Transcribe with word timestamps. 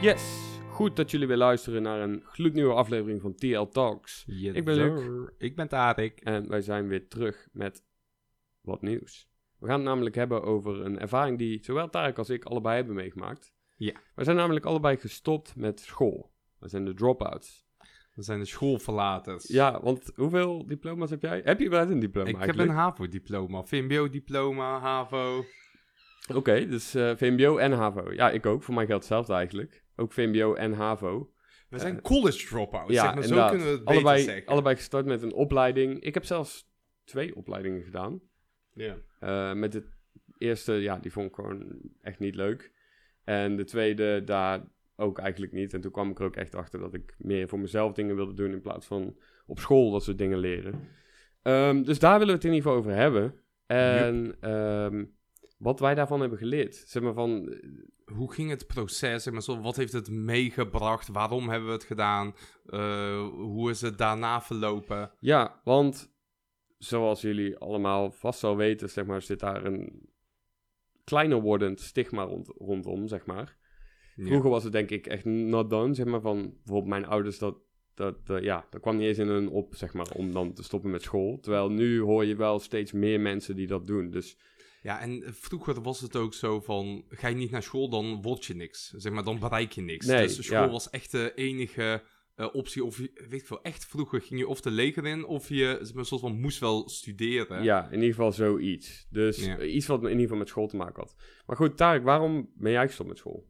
Yes, 0.00 0.58
goed 0.70 0.96
dat 0.96 1.10
jullie 1.10 1.26
weer 1.26 1.36
luisteren 1.36 1.82
naar 1.82 2.00
een 2.00 2.22
gloednieuwe 2.24 2.74
aflevering 2.74 3.20
van 3.20 3.34
TL 3.34 3.62
Talks. 3.62 4.24
Ik 4.26 4.64
ben 4.64 4.74
Luc. 4.74 5.28
Ik 5.38 5.56
ben 5.56 5.68
Tarek. 5.68 6.20
En 6.20 6.48
wij 6.48 6.60
zijn 6.60 6.88
weer 6.88 7.08
terug 7.08 7.48
met 7.52 7.82
wat 8.60 8.82
nieuws. 8.82 9.28
We 9.58 9.66
gaan 9.66 9.74
het 9.76 9.84
namelijk 9.84 10.14
hebben 10.14 10.42
over 10.42 10.84
een 10.84 10.98
ervaring 10.98 11.38
die 11.38 11.64
zowel 11.64 11.90
Tarek 11.90 12.18
als 12.18 12.30
ik 12.30 12.44
allebei 12.44 12.76
hebben 12.76 12.94
meegemaakt. 12.94 13.52
Ja. 13.76 13.92
We 14.14 14.24
zijn 14.24 14.36
namelijk 14.36 14.64
allebei 14.64 14.96
gestopt 14.96 15.56
met 15.56 15.80
school. 15.80 16.32
We 16.58 16.68
zijn 16.68 16.84
de 16.84 16.94
drop-outs. 16.94 17.66
We 18.14 18.22
zijn 18.22 18.38
de 18.38 18.44
schoolverlaters. 18.44 19.48
Ja, 19.48 19.80
want 19.82 20.12
hoeveel 20.14 20.66
diploma's 20.66 21.10
heb 21.10 21.22
jij? 21.22 21.40
Heb 21.44 21.60
je 21.60 21.68
wel 21.68 21.90
een 21.90 22.00
diploma 22.00 22.28
Ik 22.28 22.36
heb 22.36 22.58
een 22.58 22.68
HAVO-diploma, 22.68 23.62
VMBO-diploma, 23.62 24.80
HAVO. 24.80 25.44
Oké, 26.34 26.66
dus 26.66 26.94
eh, 26.94 27.12
VMBO 27.16 27.56
en 27.56 27.72
HAVO. 27.72 28.12
Ja, 28.12 28.30
ik 28.30 28.46
ook. 28.46 28.62
Voor 28.62 28.74
mij 28.74 28.86
geldt 28.86 29.02
hetzelfde 29.02 29.34
eigenlijk. 29.34 29.84
Ook 30.00 30.12
VMBO 30.12 30.54
en 30.54 30.72
HAVO. 30.72 31.32
We 31.68 31.78
zijn 31.78 31.96
Eh, 31.96 32.02
college 32.02 32.46
dropouts, 32.46 32.92
ja, 32.92 33.04
zeg 33.04 33.14
maar. 33.14 33.24
Zo 33.24 33.48
kunnen 33.48 33.66
we 33.66 33.72
het 33.72 33.84
beter 33.84 33.94
allebei, 33.94 34.22
zeggen. 34.22 34.46
allebei 34.46 34.76
gestart 34.76 35.06
met 35.06 35.22
een 35.22 35.32
opleiding. 35.32 36.00
Ik 36.00 36.14
heb 36.14 36.24
zelfs 36.24 36.68
twee 37.04 37.36
opleidingen 37.36 37.82
gedaan. 37.82 38.20
Ja. 38.74 38.96
Eh, 39.20 39.52
met 39.52 39.72
de 39.72 39.84
eerste, 40.38 40.72
ja, 40.72 40.98
die 40.98 41.12
vond 41.12 41.28
ik 41.28 41.34
gewoon 41.34 41.80
echt 42.02 42.18
niet 42.18 42.34
leuk. 42.34 42.72
En 43.24 43.56
de 43.56 43.64
tweede, 43.64 44.24
daar 44.24 44.62
ook 44.96 45.18
eigenlijk 45.18 45.52
niet. 45.52 45.74
En 45.74 45.80
toen 45.80 45.90
kwam 45.90 46.10
ik 46.10 46.18
er 46.18 46.24
ook 46.24 46.36
echt 46.36 46.54
achter 46.54 46.80
dat 46.80 46.94
ik 46.94 47.14
meer 47.18 47.48
voor 47.48 47.58
mezelf 47.58 47.92
dingen 47.92 48.16
wilde 48.16 48.34
doen 48.34 48.52
in 48.52 48.60
plaats 48.60 48.86
van 48.86 49.16
op 49.46 49.58
school 49.58 49.90
dat 49.90 50.02
soort 50.04 50.18
dingen 50.18 50.38
leren. 50.38 50.88
Ehm, 51.42 51.82
dus 51.82 51.98
daar 51.98 52.18
willen 52.18 52.26
we 52.26 52.40
het 52.40 52.44
in 52.44 52.52
ieder 52.52 52.62
geval 52.66 52.78
over 52.78 52.94
hebben. 53.00 53.34
En 53.66 54.36
ehm, 54.40 55.04
wat 55.60 55.80
wij 55.80 55.94
daarvan 55.94 56.20
hebben 56.20 56.38
geleerd. 56.38 56.74
Zeg 56.86 57.02
maar 57.02 57.14
van, 57.14 57.48
eh, 57.52 57.58
Hoe 58.14 58.32
ging 58.32 58.50
het 58.50 58.66
proces? 58.66 59.22
Zeg 59.22 59.32
maar, 59.32 59.42
zo, 59.42 59.60
wat 59.60 59.76
heeft 59.76 59.92
het 59.92 60.10
meegebracht? 60.10 61.08
Waarom 61.08 61.48
hebben 61.48 61.68
we 61.68 61.74
het 61.74 61.84
gedaan? 61.84 62.34
Eh, 62.66 63.28
hoe 63.28 63.70
is 63.70 63.80
het 63.80 63.98
daarna 63.98 64.40
verlopen? 64.40 65.10
ja, 65.20 65.60
want 65.64 66.12
zoals 66.78 67.20
jullie 67.20 67.56
allemaal 67.58 68.10
vast 68.10 68.40
wel 68.40 68.56
weten, 68.56 68.90
zeg 68.90 69.04
maar, 69.04 69.22
zit 69.22 69.40
daar 69.40 69.64
een 69.64 70.08
kleiner 71.04 71.40
wordend 71.40 71.80
stigma 71.80 72.22
rond, 72.22 72.48
rondom, 72.58 73.06
zeg 73.08 73.26
maar. 73.26 73.56
Ja. 74.16 74.26
Vroeger 74.26 74.50
was 74.50 74.64
het 74.64 74.72
denk 74.72 74.90
ik 74.90 75.06
echt 75.06 75.24
not 75.24 75.70
done, 75.70 75.94
zeg 75.94 76.06
maar, 76.06 76.20
van 76.20 76.40
bijvoorbeeld 76.42 76.86
mijn 76.90 77.06
ouders, 77.06 77.38
dat, 77.38 77.56
dat, 77.94 78.26
dat- 78.26 78.42
ja, 78.42 78.66
dat 78.70 78.80
kwam 78.80 78.96
niet 78.96 79.06
eens 79.06 79.18
in 79.18 79.28
hun 79.28 79.48
op, 79.48 79.74
zeg 79.74 79.92
maar, 79.94 80.10
om 80.16 80.32
dan 80.32 80.52
te 80.52 80.62
stoppen 80.62 80.90
met 80.90 81.02
school. 81.02 81.38
Terwijl 81.40 81.68
nu 81.70 82.00
hoor 82.00 82.24
je 82.24 82.36
wel 82.36 82.58
steeds 82.58 82.92
meer 82.92 83.20
mensen 83.20 83.56
die 83.56 83.66
dat 83.66 83.86
doen, 83.86 84.10
dus 84.10 84.38
Ja, 84.82 85.00
en 85.00 85.22
vroeger 85.26 85.82
was 85.82 86.00
het 86.00 86.16
ook 86.16 86.34
zo 86.34 86.60
van... 86.60 87.04
Ga 87.08 87.28
je 87.28 87.34
niet 87.34 87.50
naar 87.50 87.62
school, 87.62 87.88
dan 87.88 88.22
word 88.22 88.44
je 88.44 88.54
niks. 88.54 88.92
Zeg 88.96 89.12
maar, 89.12 89.24
dan 89.24 89.38
bereik 89.38 89.72
je 89.72 89.80
niks. 89.82 90.06
Nee, 90.06 90.26
dus 90.26 90.44
school 90.44 90.62
ja. 90.62 90.70
was 90.70 90.90
echt 90.90 91.10
de 91.10 91.32
enige 91.34 92.02
eh, 92.34 92.48
optie. 92.52 92.84
Of 92.84 92.96
weet 92.96 93.32
ik 93.32 93.46
veel, 93.46 93.62
echt 93.62 93.86
vroeger 93.86 94.20
ging 94.20 94.40
je 94.40 94.48
of 94.48 94.60
de 94.60 94.70
leger 94.70 95.06
in... 95.06 95.24
of 95.24 95.48
je 95.48 95.78
zeg 95.82 95.94
maar, 95.94 96.04
soort 96.04 96.20
van 96.20 96.40
moest 96.40 96.58
wel 96.58 96.88
studeren. 96.88 97.62
ja, 97.62 97.86
in 97.86 97.94
ieder 97.94 98.14
geval 98.14 98.32
zoiets. 98.32 99.06
Dus 99.10 99.44
Ja. 99.44 99.58
eh, 99.58 99.74
iets 99.74 99.86
wat 99.86 100.02
in 100.02 100.08
ieder 100.08 100.22
geval 100.22 100.38
met 100.38 100.48
school 100.48 100.66
te 100.66 100.76
maken 100.76 101.02
had. 101.02 101.14
Maar 101.46 101.56
goed, 101.56 101.76
Tarek, 101.76 102.02
waarom 102.02 102.50
ben 102.54 102.72
jij 102.72 102.86
gestopt 102.86 103.08
met 103.08 103.18
school? 103.18 103.48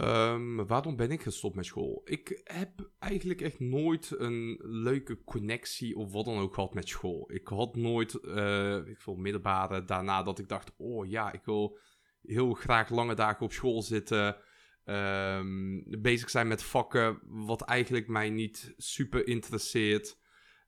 Ehm, 0.00 0.56
waarom 0.56 0.96
ben 0.96 1.10
ik 1.10 1.22
gestopt 1.22 1.54
met 1.54 1.64
school? 1.64 2.00
Ik 2.04 2.40
heb 2.44 2.90
eigenlijk 2.98 3.40
echt 3.40 3.60
nooit 3.60 4.14
een 4.18 4.58
leuke 4.62 5.24
connectie 5.24 5.96
of 5.96 6.12
wat 6.12 6.24
dan 6.24 6.38
ook 6.38 6.54
gehad 6.54 6.74
met 6.74 6.88
school. 6.88 7.32
Ik 7.32 7.48
had 7.48 7.76
nooit, 7.76 8.14
eh 8.14 8.76
ik 8.86 9.00
veel, 9.00 9.14
middelbare 9.14 9.84
daarna 9.84 10.22
dat 10.22 10.38
ik 10.38 10.48
dacht, 10.48 10.72
oh 10.76 11.06
ja, 11.06 11.32
ik 11.32 11.44
wil 11.44 11.78
heel 12.22 12.52
graag 12.52 12.90
lange 12.90 13.14
dagen 13.14 13.44
op 13.44 13.52
school 13.52 13.82
zitten. 13.82 14.36
ehm, 14.84 15.80
bezig 16.00 16.30
zijn 16.30 16.48
met 16.48 16.62
vakken 16.62 17.20
wat 17.26 17.62
eigenlijk 17.62 18.08
mij 18.08 18.30
niet 18.30 18.74
super 18.76 19.26
interesseert. 19.26 20.18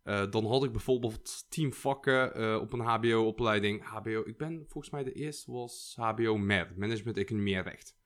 Eh, 0.03 0.31
dan 0.31 0.47
had 0.47 0.65
ik 0.65 0.73
bijvoorbeeld 0.73 1.47
tien 1.49 1.73
vakken 1.73 2.35
eh, 2.35 2.59
op 2.61 2.73
een 2.73 2.81
HBO-opleiding. 2.81 3.85
HBO, 3.85 4.23
ik 4.25 4.37
ben 4.37 4.65
volgens 4.69 4.93
mij 4.93 5.05
de 5.05 5.13
eerste 5.13 5.53
was 5.53 5.95
HBO 5.97 6.37
MER, 6.37 6.73
Management 6.77 7.17
Economie 7.17 7.57
en 7.57 7.63
Recht 7.63 8.01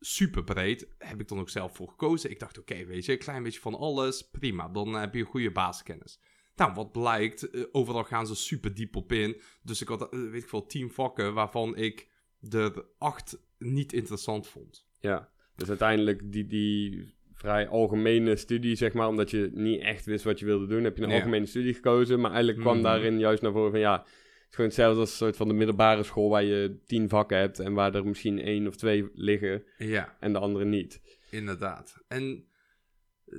super 0.00 0.44
breed. 0.44 0.88
Heb 0.98 1.20
ik 1.20 1.28
dan 1.28 1.38
ook 1.40 1.48
zelf 1.50 1.74
voor 1.76 1.88
gekozen. 1.88 2.30
Ik 2.30 2.38
dacht, 2.38 2.58
oké, 2.58 2.84
weet 2.86 3.04
je, 3.04 3.12
een 3.12 3.18
klein 3.18 3.42
beetje 3.42 3.60
van 3.60 3.74
alles. 3.74 4.30
Prima, 4.30 4.68
dan 4.68 4.94
heb 4.94 5.14
je 5.14 5.20
een 5.20 5.26
goede 5.26 5.50
basiskennis. 5.50 6.20
Nou, 6.56 6.72
wat 6.74 6.92
blijkt, 6.92 7.50
eh, 7.50 7.62
overal 7.72 8.04
gaan 8.04 8.26
ze 8.26 8.34
super 8.36 8.74
diep 8.74 8.96
op 8.96 9.12
in. 9.12 9.40
Dus 9.62 9.80
ik 9.82 9.88
had, 9.88 10.02
eh, 10.12 10.20
weet 10.30 10.42
ik 10.42 10.48
veel, 10.48 10.66
tien 10.66 10.90
vakken 10.90 11.34
waarvan 11.34 11.76
ik 11.76 12.08
er 12.50 12.84
acht 12.98 13.38
niet 13.58 13.92
interessant 13.92 14.48
vond. 14.48 14.86
Ja, 14.98 15.28
dus 15.56 15.68
uiteindelijk 15.68 16.32
die, 16.32 16.46
die 16.46 17.14
vrij 17.32 17.68
algemene 17.68 18.36
studie, 18.36 18.74
zeg 18.74 18.92
maar, 18.92 19.08
omdat 19.08 19.30
je 19.30 19.50
niet 19.52 19.80
echt 19.80 20.04
wist 20.04 20.24
wat 20.24 20.38
je 20.38 20.44
wilde 20.46 20.66
doen, 20.66 20.84
heb 20.84 20.96
je 20.96 21.02
een 21.02 21.08
Ja. 21.08 21.14
algemene 21.16 21.46
studie 21.46 21.74
gekozen. 21.74 22.20
Maar 22.20 22.30
eigenlijk 22.30 22.60
kwam 22.60 22.74
Mhm. 22.74 22.84
daarin 22.84 23.18
juist 23.18 23.42
naar 23.42 23.52
voren 23.52 23.70
van 23.70 23.80
ja, 23.80 24.06
is 24.50 24.56
gewoon 24.56 24.70
hetzelfde 24.70 25.00
als 25.00 25.10
een 25.10 25.16
soort 25.16 25.36
van 25.36 25.48
de 25.48 25.54
middelbare 25.54 26.02
school 26.02 26.28
waar 26.28 26.44
je 26.44 26.80
tien 26.86 27.08
vakken 27.08 27.38
hebt 27.38 27.58
en 27.58 27.72
waar 27.72 27.94
er 27.94 28.06
misschien 28.06 28.40
één 28.40 28.66
of 28.66 28.76
twee 28.76 29.10
liggen 29.14 29.64
Ja, 29.78 30.16
en 30.20 30.32
de 30.32 30.38
andere 30.38 30.64
niet. 30.64 31.00
inderdaad. 31.30 31.96
En 32.08 32.44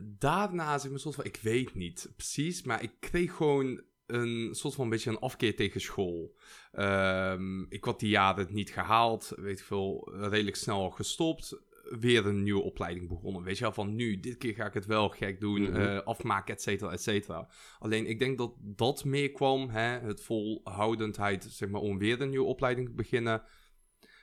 daarna 0.03 0.77
zeg 0.77 0.85
ik 0.85 0.91
me 0.91 0.97
soort 0.97 1.15
van, 1.15 1.25
ik 1.25 1.39
weet 1.41 1.75
niet 1.75 2.11
precies, 2.15 2.63
maar 2.63 2.83
ik 2.83 2.91
kreeg 2.99 3.35
gewoon 3.35 3.83
een 4.05 4.55
soort 4.55 4.73
van 4.73 4.83
een 4.83 4.89
beetje 4.89 5.09
een 5.09 5.19
afkeer 5.19 5.55
tegen 5.55 5.81
school. 5.81 6.35
Ehm, 6.71 7.61
ik 7.69 7.83
had 7.83 7.99
die 7.99 8.09
jaren 8.09 8.47
niet 8.49 8.69
gehaald, 8.69 9.33
weet 9.35 9.59
ik 9.59 9.65
veel, 9.65 10.13
redelijk 10.15 10.55
snel 10.55 10.89
gestopt. 10.89 11.61
Weer 11.99 12.25
een 12.25 12.43
nieuwe 12.43 12.61
opleiding 12.61 13.07
begonnen. 13.07 13.43
Weet 13.43 13.57
je 13.57 13.63
wel, 13.63 13.73
van 13.73 13.95
nu, 13.95 14.19
dit 14.19 14.37
keer 14.37 14.53
ga 14.53 14.65
ik 14.65 14.73
het 14.73 14.85
wel 14.85 15.09
gek 15.09 15.39
doen, 15.39 15.61
Mhm. 15.61 15.75
eh, 15.75 15.99
afmaken, 15.99 16.53
et 16.53 16.61
cetera, 16.61 16.91
et 16.91 17.01
cetera. 17.01 17.47
Alleen 17.79 18.07
ik 18.07 18.19
denk 18.19 18.37
dat 18.37 18.53
dat 18.59 19.03
meer 19.05 19.31
kwam, 19.31 19.69
hè, 19.69 19.99
het 19.99 20.21
volhoudendheid, 20.21 21.43
zeg 21.49 21.69
maar, 21.69 21.81
om 21.81 21.97
weer 21.97 22.21
een 22.21 22.29
nieuwe 22.29 22.45
opleiding 22.47 22.87
te 22.87 22.93
beginnen. 22.93 23.43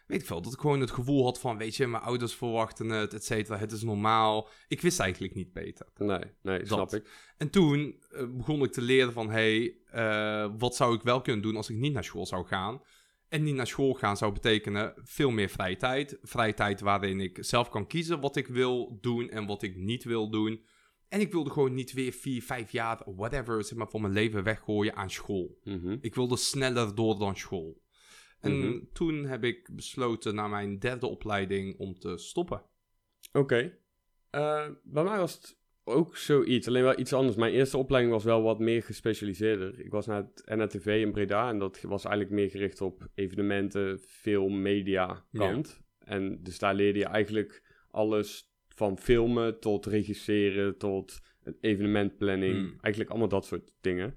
Weet 0.07 0.21
ik 0.21 0.27
veel, 0.27 0.43
dat 0.43 0.53
ik 0.53 0.61
gewoon 0.61 0.81
het 0.81 0.91
gevoel 0.91 1.25
had 1.25 1.41
van, 1.41 1.57
weet 1.59 1.77
je, 1.77 1.87
mijn 1.87 2.03
ouders 2.03 2.35
verwachten 2.35 2.89
het, 2.89 3.15
et 3.15 3.25
cetera, 3.25 3.59
het 3.59 3.73
is 3.73 3.83
normaal. 3.83 4.49
Ik 4.69 4.81
wist 4.81 5.01
eigenlijk 5.01 5.35
niet 5.35 5.53
beter. 5.53 5.87
Nee, 5.97 6.21
nee, 6.43 6.67
snap 6.67 6.79
Dat. 6.79 6.93
ik. 6.93 7.33
En 7.37 7.51
toen 7.51 8.03
eh, 8.11 8.25
begon 8.37 8.63
ik 8.63 8.73
te 8.73 8.83
leren 8.83 9.13
van, 9.13 9.31
hé, 9.31 9.35
hey, 9.59 9.77
eh, 10.45 10.51
wat 10.59 10.77
zou 10.77 10.95
ik 10.95 11.03
wel 11.03 11.21
kunnen 11.21 11.43
doen 11.43 11.57
als 11.57 11.71
ik 11.71 11.77
niet 11.77 11.93
naar 11.93 12.05
school 12.05 12.27
zou 12.27 12.47
gaan? 12.47 12.81
En 13.29 13.43
niet 13.43 13.55
naar 13.55 13.67
school 13.67 13.93
gaan 13.95 14.17
zou 14.17 14.33
betekenen 14.33 14.95
veel 15.03 15.31
meer 15.31 15.49
vrije 15.49 15.77
tijd. 15.77 16.19
Vrije 16.23 16.55
tijd 16.55 16.81
waarin 16.81 17.21
ik 17.21 17.39
zelf 17.41 17.69
kan 17.69 17.87
kiezen 17.87 18.21
wat 18.21 18.37
ik 18.37 18.47
wil 18.47 18.99
doen 19.01 19.29
en 19.31 19.47
wat 19.47 19.63
ik 19.63 19.77
niet 19.77 20.05
wil 20.05 20.31
doen. 20.31 20.65
En 21.09 21.21
ik 21.21 21.33
wilde 21.33 21.51
gewoon 21.51 21.75
niet 21.75 21.93
weer 21.93 22.13
vier, 22.13 22.43
vijf 22.43 22.73
jaar, 22.73 23.03
whatever, 23.17 23.65
zeg 23.65 23.79
maar, 23.79 23.89
van 23.89 24.01
mijn 24.01 24.13
leven 24.13 24.43
weggooien 24.45 24.95
aan 24.97 25.11
school. 25.11 25.59
Mhm. 25.65 25.97
Ik 26.01 26.15
wilde 26.15 26.37
sneller 26.37 26.95
door 26.95 27.19
dan 27.19 27.37
school. 27.37 27.83
En 28.41 28.59
Mhm. 28.59 28.79
toen 28.93 29.25
heb 29.25 29.45
ik 29.45 29.71
besloten 29.73 30.35
na 30.35 30.49
mijn 30.49 30.79
derde 30.79 31.07
opleiding 31.07 31.79
om 31.79 31.99
te 31.99 32.19
stoppen. 32.19 32.63
Oké. 33.33 33.79
Eh, 34.31 34.67
bij 34.83 35.05
mij 35.05 35.19
was 35.19 35.35
het 35.35 35.59
ook 35.89 36.17
zoiets, 36.17 36.69
alleen 36.69 36.83
wel 36.83 36.99
iets 36.99 37.13
anders. 37.13 37.37
Mijn 37.37 37.53
eerste 37.53 37.79
opleiding 37.79 38.15
was 38.15 38.25
wel 38.25 38.43
wat 38.43 38.59
meer 38.59 38.83
gespecialiseerder. 38.83 39.81
Ik 39.81 39.91
was 39.91 40.07
naar 40.07 40.23
het 40.23 40.57
NRTV 40.57 40.87
in 40.87 41.13
Breda 41.13 41.49
en 41.49 41.59
dat 41.59 41.81
was 41.81 42.05
eigenlijk 42.05 42.35
meer 42.35 42.51
gericht 42.51 42.81
op 42.81 43.07
evenementen, 43.15 43.99
film, 43.99 44.63
media 44.63 45.25
kant. 45.33 45.81
En 45.99 46.43
dus 46.43 46.59
daar 46.59 46.75
leerde 46.75 46.99
je 46.99 47.05
eigenlijk 47.05 47.63
alles 47.91 48.53
van 48.69 48.99
filmen 48.99 49.61
tot 49.61 49.87
regisseren 49.87 50.79
tot 50.79 51.21
evenementplanning. 51.61 52.55
Hmm. 52.55 52.79
Eigenlijk 52.81 53.11
allemaal 53.11 53.29
dat 53.29 53.47
soort 53.47 53.73
dingen. 53.81 54.15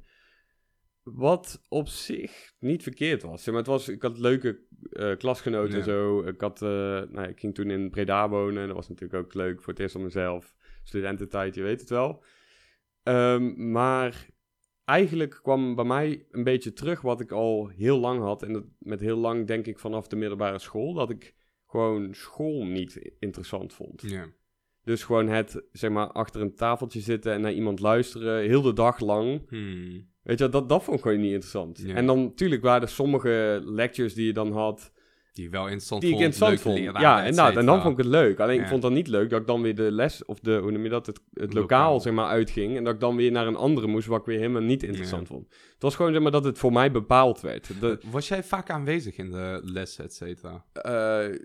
Wat 1.04 1.62
op 1.70 1.88
zich 1.88 2.54
niet 2.60 2.84
verkeerd 2.84 3.22
was. 3.22 3.46
Maar 3.46 3.56
het 3.56 3.68
was 3.68 3.90
ik 3.90 4.02
had 4.02 4.20
leuke 4.20 4.60
eh, 4.92 5.18
klasgenoten 5.18 5.72
en 5.74 5.78
Ja. 5.78 5.84
zo. 5.84 6.28
Ik, 6.28 6.42
had, 6.42 6.62
eh, 6.62 6.70
nou, 7.10 7.28
ik 7.28 7.40
ging 7.40 7.56
toen 7.56 7.70
in 7.70 7.90
Breda 7.90 8.30
wonen. 8.30 8.68
Dat 8.68 8.76
was 8.76 8.90
natuurlijk 8.90 9.24
ook 9.24 9.34
leuk 9.34 9.62
voor 9.62 9.74
het 9.74 9.82
eerst 9.82 9.96
op 9.96 10.02
mezelf. 10.02 10.56
Studententijd, 10.84 11.56
je 11.56 11.62
weet 11.62 11.80
het 11.80 11.90
wel. 11.90 12.24
Ehm, 13.04 13.72
maar 13.72 14.30
eigenlijk 14.86 15.40
kwam 15.42 15.76
bij 15.76 15.86
mij 15.86 16.26
een 16.32 16.44
beetje 16.44 16.74
terug 16.74 17.02
wat 17.02 17.20
ik 17.20 17.32
al 17.32 17.68
heel 17.68 18.00
lang 18.00 18.22
had. 18.22 18.44
En 18.44 18.54
dat, 18.54 18.64
met 18.80 19.00
heel 19.00 19.18
lang 19.18 19.48
denk 19.48 19.66
ik 19.66 19.80
vanaf 19.80 20.08
de 20.08 20.16
middelbare 20.16 20.60
school. 20.60 20.94
Dat 20.94 21.10
ik 21.10 21.36
gewoon 21.68 22.14
school 22.14 22.66
niet 22.66 23.12
interessant 23.20 23.74
vond. 23.74 24.02
Ja. 24.02 24.28
Dus 24.84 25.04
gewoon 25.04 25.28
het, 25.28 25.64
zeg 25.72 25.92
maar, 25.92 26.08
achter 26.08 26.42
een 26.42 26.56
tafeltje 26.56 27.00
zitten 27.00 27.34
en 27.34 27.42
naar 27.42 27.54
iemand 27.54 27.80
luisteren. 27.80 28.42
Heel 28.42 28.62
de 28.62 28.74
dag 28.74 29.00
lang. 29.00 29.50
Hmm. 29.50 30.10
Weet 30.24 30.40
je, 30.40 30.50
dat, 30.50 30.70
dat 30.70 30.84
vond 30.84 30.98
ik 30.98 31.04
gewoon 31.04 31.20
niet 31.20 31.32
interessant. 31.32 31.86
En 31.86 32.06
dan 32.06 32.22
natuurlijk 32.22 32.62
waren 32.62 32.82
er 32.82 32.90
sommige 32.90 33.62
lectures 33.66 34.14
die 34.14 34.26
je 34.26 34.34
dan 34.34 34.52
had, 34.52 34.92
Die 35.34 35.50
wel 35.50 35.64
interessant 35.64 36.02
die 36.02 36.14
ik 36.14 36.20
interessant 36.20 36.62
vond. 36.62 36.78
Ja, 36.78 37.26
en, 37.26 37.36
nou, 37.36 37.58
en 37.58 37.66
dan 37.66 37.82
vond 37.82 37.92
ik 37.98 38.04
het 38.04 38.14
leuk. 38.14 38.40
Alleen 38.40 38.60
ik 38.62 38.68
vond 38.68 38.82
dat 38.82 38.92
niet 38.92 39.08
leuk 39.08 39.30
dat 39.30 39.42
ik 39.42 39.48
dan 39.48 39.62
weer 39.62 39.76
de 39.76 39.92
les, 39.92 40.26
of 40.26 40.40
de, 40.40 40.58
hoe 40.58 40.72
noem 40.72 40.84
je 40.84 40.90
dat, 40.90 41.06
het, 41.06 41.20
het 41.34 41.54
lokaal, 41.54 41.82
Lokaal. 41.84 42.00
zeg 42.00 42.14
maar, 42.14 42.28
uitging. 42.28 42.78
En 42.78 42.84
dat 42.84 42.94
ik 42.94 43.00
dan 43.00 43.16
weer 43.16 43.32
naar 43.32 43.48
een 43.48 43.56
andere 43.56 43.88
moest, 43.88 44.08
wat 44.08 44.20
ik 44.20 44.26
weer 44.26 44.38
helemaal 44.40 44.62
niet 44.62 44.84
interessant 44.84 45.28
vond. 45.28 45.48
Het 45.74 45.82
was 45.82 45.96
gewoon, 45.96 46.12
zeg 46.14 46.22
maar, 46.22 46.32
dat 46.32 46.44
het 46.44 46.58
voor 46.58 46.72
mij 46.74 46.92
bepaald 46.92 47.42
werd. 47.42 47.72
De, 47.80 48.00
Was 48.12 48.28
jij 48.28 48.44
vaak 48.44 48.70
aanwezig 48.70 49.18
in 49.18 49.32
de 49.32 49.62
lessen, 49.64 50.04
et 50.04 50.14
cetera? 50.14 50.66
eh, 50.74 51.38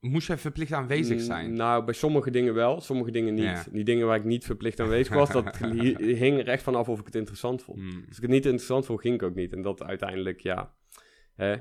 moest 0.00 0.26
jij 0.26 0.38
verplicht 0.38 0.72
aanwezig 0.72 1.20
zijn? 1.20 1.52
Nou, 1.52 1.84
bij 1.84 1.94
sommige 1.94 2.30
dingen 2.30 2.54
wel, 2.54 2.80
sommige 2.80 3.10
dingen 3.10 3.34
niet. 3.34 3.44
Ja. 3.44 3.64
Die 3.72 3.84
dingen 3.84 4.06
waar 4.06 4.16
ik 4.16 4.24
niet 4.24 4.44
verplicht 4.44 4.80
aanwezig 4.80 5.14
was, 5.14 5.30
dat 5.30 5.56
hi- 5.80 6.14
hing 6.14 6.38
er 6.38 6.48
echt 6.48 6.62
vanaf 6.62 6.88
of 6.88 6.98
ik 7.00 7.06
het 7.06 7.14
interessant 7.14 7.62
vond. 7.62 7.78
Hmm. 7.78 8.04
Als 8.08 8.16
ik 8.16 8.22
het 8.22 8.30
niet 8.30 8.44
interessant 8.44 8.86
vond, 8.86 9.00
ging 9.00 9.14
ik 9.14 9.22
ook 9.22 9.34
niet. 9.34 9.52
En 9.52 9.62
dat 9.62 9.82
uiteindelijk, 9.82 10.40
ja... 10.40 10.72
Hè? 11.34 11.54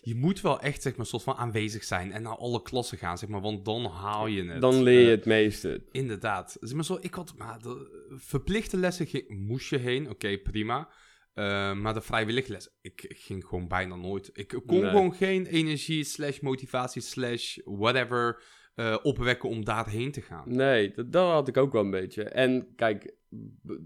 Je 0.00 0.14
moet 0.14 0.40
wel 0.40 0.60
echt, 0.60 0.82
zeg 0.82 0.96
maar, 0.96 1.06
soort 1.06 1.22
van 1.22 1.34
aanwezig 1.34 1.84
zijn 1.84 2.12
en 2.12 2.22
naar 2.22 2.36
alle 2.36 2.62
klassen 2.62 2.98
gaan, 2.98 3.18
zeg 3.18 3.28
maar, 3.28 3.40
want 3.40 3.64
dan 3.64 3.84
haal 3.84 4.26
je 4.26 4.44
het. 4.44 4.60
Dan 4.60 4.82
leer 4.82 5.00
je 5.00 5.04
Eh, 5.04 5.10
het 5.10 5.24
meeste. 5.26 5.84
Inderdaad. 5.90 6.56
Zeg 6.60 6.74
maar 6.74 6.84
zo, 6.84 6.98
ik 7.00 7.14
had, 7.14 7.34
maar 7.36 7.58
de 7.62 8.06
verplichte 8.16 8.76
lessen 8.76 9.06
ging- 9.06 9.28
moest 9.46 9.68
je 9.68 9.78
heen, 9.78 10.10
oké, 10.10 10.38
prima. 10.38 10.88
Eh, 11.34 11.74
maar 11.74 11.94
de 11.94 12.00
vrijwillige 12.00 12.52
les, 12.52 12.68
ik, 12.80 13.02
ik 13.02 13.18
ging 13.18 13.44
gewoon 13.44 13.68
bijna 13.68 13.96
nooit. 13.96 14.30
Ik 14.32 14.48
kon 14.66 14.80
Nee. 14.80 14.90
gewoon 14.90 15.14
geen 15.14 15.46
energie 15.46 16.04
slash 16.04 16.40
motivatie 16.40 17.02
slash 17.02 17.56
whatever 17.64 18.42
eh, 18.74 18.96
opwekken 19.02 19.48
om 19.48 19.64
daarheen 19.64 20.12
te 20.12 20.20
gaan. 20.20 20.44
Nee, 20.56 20.92
dat, 20.94 21.12
dat 21.12 21.30
had 21.32 21.48
ik 21.48 21.56
ook 21.56 21.72
wel 21.72 21.82
een 21.84 21.90
beetje. 21.90 22.22
En 22.24 22.72
kijk, 22.76 23.14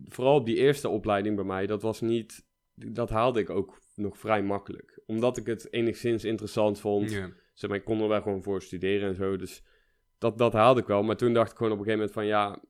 vooral 0.05 0.45
die 0.45 0.57
eerste 0.57 0.89
opleiding 0.89 1.37
bij 1.37 1.45
mij, 1.45 1.67
dat 1.67 1.83
was 1.83 2.01
niet... 2.01 2.47
Dat 2.75 3.11
haalde 3.11 3.41
ik 3.41 3.51
ook 3.51 3.79
nog 3.99 4.19
vrij 4.19 4.43
makkelijk. 4.43 5.01
Omdat 5.07 5.37
ik 5.37 5.47
het 5.47 5.73
enigszins 5.73 6.25
interessant 6.25 6.81
vond. 6.81 7.11
Ja. 7.11 7.31
Zeg 7.55 7.71
maar, 7.71 7.79
ik 7.79 7.85
kon 7.85 8.01
er 8.03 8.09
wel 8.09 8.23
gewoon 8.23 8.43
voor 8.43 8.63
studeren 8.63 9.09
en 9.09 9.15
zo. 9.15 9.37
Dus 9.37 9.63
dat, 10.19 10.39
dat 10.39 10.53
haalde 10.53 10.81
ik 10.81 10.87
wel. 10.87 11.03
Maar 11.03 11.17
toen 11.17 11.33
dacht 11.33 11.51
ik 11.51 11.57
gewoon 11.57 11.73
op 11.73 11.79
een 11.79 11.85
gegeven 11.85 12.07
moment 12.07 12.19
van 12.19 12.27
ja... 12.27 12.63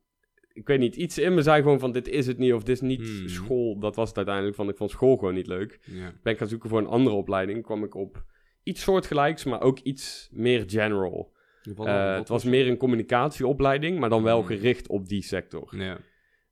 Ik 0.53 0.67
weet 0.67 0.79
niet, 0.79 0.95
iets 0.95 1.17
in 1.17 1.33
me 1.33 1.41
zei 1.41 1.61
gewoon 1.61 1.79
van 1.79 1.91
dit 1.91 2.07
is 2.07 2.27
het 2.27 2.37
niet 2.37 2.53
of 2.53 2.63
dit 2.63 2.75
is 2.75 2.81
niet 2.81 3.01
Hmm. 3.07 3.27
school. 3.27 3.79
Dat 3.79 3.95
was 3.95 4.07
het 4.07 4.17
uiteindelijk 4.17 4.55
van 4.55 4.69
ik 4.69 4.77
vond 4.77 4.89
school 4.91 5.17
gewoon 5.17 5.33
niet 5.33 5.47
leuk. 5.47 5.79
Ben 6.23 6.33
ik 6.33 6.37
gaan 6.39 6.47
zoeken 6.47 6.69
voor 6.69 6.79
een 6.79 6.87
andere 6.87 7.15
opleiding. 7.15 7.63
kwam 7.63 7.83
ik 7.83 7.95
op 7.95 8.23
iets 8.63 8.81
soortgelijks, 8.81 9.43
maar 9.43 9.61
ook 9.61 9.79
iets 9.79 10.29
meer 10.31 10.63
general. 10.67 11.33
Wat- 11.75 11.87
Eh, 11.87 12.05
wat 12.09 12.17
het 12.17 12.27
was 12.27 12.43
meer 12.43 12.67
een 12.67 12.77
communicatieopleiding, 12.77 13.99
maar 13.99 14.09
dan 14.09 14.23
wel 14.23 14.37
Hmm. 14.39 14.47
gericht 14.47 14.87
op 14.87 15.07
die 15.07 15.21
sector 15.23 15.75
Ja. 15.77 15.97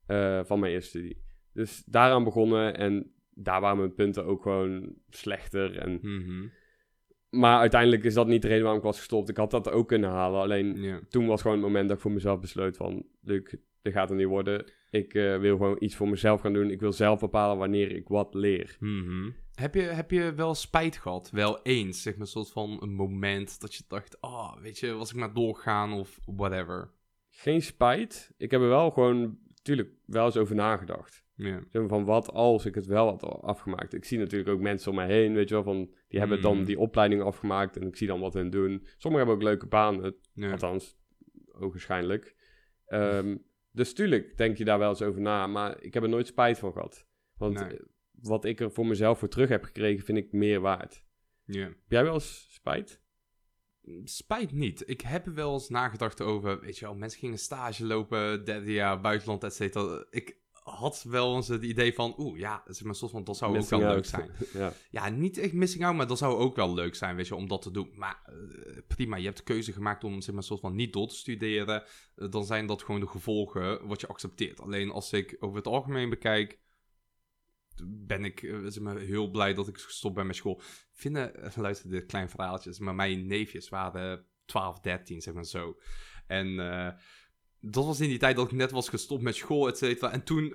eh, 0.06 0.46
van 0.46 0.60
mijn 0.60 0.74
eerste 0.74 0.90
studie. 0.90 1.22
Dus 1.54 1.84
daaraan 1.86 2.24
begonnen 2.24 2.78
en 2.78 3.12
daar 3.38 3.62
waren 3.62 3.78
mijn 3.78 3.94
punten 3.94 4.26
ook 4.26 4.42
gewoon 4.42 4.94
slechter. 5.10 5.78
En, 5.78 6.00
Mhm. 6.02 6.48
maar 7.30 7.60
uiteindelijk 7.60 8.04
is 8.04 8.14
dat 8.14 8.28
niet 8.28 8.42
de 8.42 8.48
reden 8.48 8.64
waarom 8.64 8.80
ik 8.82 8.86
was 8.88 8.98
gestopt. 8.98 9.30
Ik 9.30 9.38
had 9.38 9.52
dat 9.52 9.70
ook 9.72 9.88
kunnen 9.88 10.10
halen, 10.10 10.42
alleen 10.42 10.76
toen 11.10 11.28
was 11.28 11.42
gewoon 11.42 11.58
het 11.58 11.66
moment 11.66 11.88
dat 11.88 11.98
ik 11.98 12.04
voor 12.04 12.12
mezelf 12.12 12.40
besloot 12.40 12.78
van... 12.78 13.06
Luc, 13.22 13.56
dit 13.82 13.94
gaat 13.94 14.10
er 14.10 14.16
niet 14.16 14.28
worden. 14.28 14.72
Ik 14.90 15.14
eh, 15.14 15.38
wil 15.38 15.58
gewoon 15.58 15.76
iets 15.80 15.96
voor 15.96 16.10
mezelf 16.10 16.42
gaan 16.42 16.54
doen. 16.54 16.70
Ik 16.72 16.80
wil 16.80 16.92
zelf 16.92 17.20
bepalen 17.20 17.58
wanneer 17.58 17.92
ik 17.92 18.08
wat 18.08 18.34
leer. 18.34 18.78
Mhm. 18.80 19.30
Heb, 19.54 19.74
je, 19.74 19.82
heb 19.82 20.12
je 20.12 20.34
wel 20.34 20.56
spijt 20.56 20.98
gehad? 20.98 21.30
Wel 21.30 21.62
eens, 21.64 22.02
zeg 22.02 22.14
maar, 22.14 22.22
een 22.22 22.28
soort 22.28 22.52
van 22.52 22.78
een 22.82 22.94
moment 22.94 23.62
dat 23.62 23.74
je 23.74 23.84
dacht, 23.88 24.18
oh, 24.22 24.56
weet 24.62 24.80
je, 24.80 24.94
was 24.94 25.10
ik 25.12 25.16
maar 25.18 25.34
doorgaan 25.34 25.94
of 25.94 26.20
whatever. 26.26 26.92
Geen 27.30 27.62
spijt. 27.62 28.34
Ik 28.38 28.52
heb 28.52 28.62
er 28.62 28.68
wel 28.68 28.92
gewoon, 28.92 29.40
natuurlijk, 29.56 29.90
wel 30.06 30.26
eens 30.26 30.38
over 30.38 30.56
nagedacht. 30.56 31.26
Ja. 31.40 31.64
Van 31.72 32.06
wat 32.06 32.32
als 32.32 32.66
ik 32.66 32.76
het 32.76 32.86
wel 32.86 33.08
had 33.08 33.24
afgemaakt. 33.24 33.94
Ik 33.94 34.06
zie 34.06 34.18
natuurlijk 34.18 34.50
ook 34.50 34.60
mensen 34.62 34.90
om 34.90 34.96
mij 34.96 35.08
heen, 35.08 35.34
weet 35.34 35.50
je 35.50 35.54
wel, 35.56 35.64
van 35.64 35.94
die 36.08 36.20
hebben 36.20 36.42
dan 36.42 36.58
Mm. 36.58 36.64
die 36.66 36.80
opleiding 36.80 37.22
afgemaakt 37.22 37.78
en 37.78 37.88
ik 37.88 37.96
zie 37.96 38.08
dan 38.08 38.20
wat 38.20 38.34
hen 38.34 38.50
doen. 38.50 38.86
Sommigen 38.98 39.28
hebben 39.28 39.36
ook 39.36 39.42
leuke 39.52 39.68
banen, 39.68 40.16
Ja. 40.34 40.52
althans, 40.52 40.98
ogenschijnlijk. 41.52 42.36
Ehm, 42.86 43.38
dus 43.72 43.94
tuurlijk 43.94 44.38
denk 44.38 44.58
je 44.58 44.66
daar 44.66 44.80
wel 44.80 44.90
eens 44.90 45.02
over 45.02 45.22
na, 45.22 45.48
maar 45.48 45.82
ik 45.84 45.94
heb 45.94 46.04
er 46.04 46.10
nooit 46.10 46.28
spijt 46.28 46.60
van 46.60 46.72
gehad. 46.72 47.08
Want 47.38 47.60
Nee. 47.60 47.78
eh, 47.78 47.86
wat 48.12 48.46
ik 48.46 48.60
er 48.60 48.72
voor 48.72 48.86
mezelf 48.86 49.20
voor 49.20 49.30
terug 49.30 49.50
heb 49.50 49.64
gekregen, 49.64 50.06
vind 50.06 50.18
ik 50.18 50.32
meer 50.32 50.60
waard. 50.60 51.04
Ja. 51.46 51.64
Heb 51.66 51.76
jij 51.88 52.04
wel 52.04 52.14
eens 52.14 52.48
spijt? 52.54 53.02
Spijt 54.04 54.52
niet. 54.52 54.84
Ik 54.90 55.02
heb 55.02 55.26
er 55.26 55.34
wel 55.34 55.54
eens 55.54 55.70
nagedacht 55.70 56.22
over, 56.22 56.60
weet 56.60 56.78
je 56.78 56.86
wel, 56.86 56.96
mensen 56.96 57.20
gingen 57.20 57.38
stage 57.38 57.86
lopen, 57.86 58.46
derde 58.46 58.72
jaar, 58.74 59.02
buitenland, 59.02 59.44
et 59.44 59.54
cetera. 59.54 60.06
Ik 60.10 60.38
had 60.68 61.04
wel 61.04 61.36
eens 61.36 61.48
het 61.48 61.64
idee 61.64 61.94
van, 61.94 62.16
oeh, 62.18 62.40
ja, 62.40 62.64
zeg 62.66 62.84
maar, 62.84 62.96
soort 62.96 63.12
van, 63.12 63.24
dat 63.24 63.38
zou 63.38 63.58
ook 63.58 63.70
wel 63.70 63.80
leuk 63.80 64.06
zijn. 64.06 64.32
ja. 64.54 64.74
Ja, 64.90 65.10
niet 65.10 65.38
echt 65.38 65.54
missing 65.54 65.86
out, 65.86 65.96
maar 65.96 66.08
dat 66.08 66.18
zou 66.18 66.38
ook 66.38 66.56
wel 66.56 66.74
leuk 66.74 66.96
zijn, 66.96 67.16
weet 67.16 67.28
je, 67.28 67.36
om 67.36 67.48
dat 67.48 67.62
te 67.62 67.72
doen. 67.72 67.92
Maar 67.96 68.20
eh, 68.26 68.78
prima, 68.88 69.16
je 69.16 69.26
hebt 69.26 69.38
de 69.38 69.44
keuze 69.44 69.74
gemaakt 69.74 70.04
om, 70.04 70.22
zeg 70.22 70.34
maar, 70.34 70.44
soort 70.44 70.60
van 70.60 70.76
niet 70.76 70.94
door 70.94 71.08
te 71.08 71.16
studeren. 71.16 71.84
Eh, 72.16 72.30
dan 72.30 72.46
zijn 72.46 72.66
dat 72.66 72.84
gewoon 72.84 73.00
de 73.00 73.08
gevolgen 73.08 73.88
wat 73.88 74.02
je 74.02 74.08
accepteert. 74.08 74.62
Alleen 74.62 74.92
als 74.92 75.14
ik 75.14 75.36
over 75.40 75.58
het 75.58 75.68
algemeen 75.68 76.10
bekijk, 76.10 76.60
ben 77.86 78.26
ik 78.26 78.44
eh, 78.44 78.60
zeg 78.64 78.84
maar, 78.84 78.98
heel 78.98 79.30
blij 79.30 79.54
dat 79.54 79.68
ik 79.68 79.78
gestopt 79.78 80.16
ben 80.16 80.28
met 80.28 80.36
school. 80.36 80.62
Vinden, 80.92 81.52
luister, 81.56 81.90
dit 81.90 82.06
klein 82.06 82.30
verhaaltje, 82.30 82.74
maar 82.80 82.96
mijn 82.96 83.28
neefjes 83.28 83.70
waren 83.70 84.26
12, 84.46 84.80
13, 84.80 85.22
zeg 85.22 85.34
maar 85.34 85.46
zo. 85.46 85.78
En 86.28 86.56
dat 87.72 87.86
was 87.86 88.00
in 88.00 88.10
die 88.10 88.18
tijd 88.18 88.36
dat 88.36 88.46
ik 88.46 88.52
net 88.52 88.72
was 88.72 88.90
gestopt 88.90 89.22
met 89.22 89.36
school, 89.36 89.68
et 89.68 89.78
cetera. 89.78 90.12
En 90.12 90.24
toen 90.24 90.54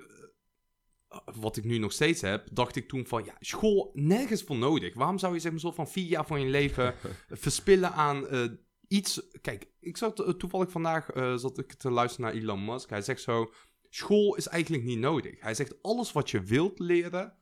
eh, 1.09 1.19
wat 1.35 1.57
ik 1.57 1.63
nu 1.63 1.77
nog 1.77 1.91
steeds 1.91 2.21
heb, 2.21 2.47
dacht 2.51 2.75
ik 2.75 2.87
toen 2.87 3.07
van, 3.07 3.23
ja, 3.25 3.35
school 3.39 3.91
nergens 3.93 4.43
voor 4.43 4.57
nodig. 4.57 4.93
Waarom 4.93 5.17
zou 5.17 5.33
je 5.33 5.39
zeg 5.39 5.51
maar 5.51 5.59
zo 5.59 5.71
van 5.71 5.87
vier 5.87 6.05
jaar 6.07 6.25
van 6.25 6.41
je 6.41 6.47
leven 6.49 6.95
verspillen 7.45 7.93
aan 7.93 8.27
eh, 8.27 8.43
iets... 8.87 9.21
Kijk, 9.41 9.67
ik 9.79 9.97
zat 9.97 10.19
eh, 10.19 10.29
toevallig 10.29 10.71
vandaag, 10.71 11.09
zat 11.35 11.57
ik 11.57 11.73
te 11.73 11.89
luisteren 11.91 12.25
naar 12.31 12.41
Elon 12.41 12.65
Musk. 12.65 12.89
Hij 12.89 13.01
zegt 13.01 13.21
zo, 13.21 13.51
school 13.89 14.35
is 14.35 14.47
eigenlijk 14.47 14.83
niet 14.83 14.99
nodig. 14.99 15.41
Hij 15.41 15.53
zegt, 15.53 15.81
alles 15.81 16.11
wat 16.11 16.29
je 16.29 16.41
wilt 16.41 16.79
leren, 16.79 17.37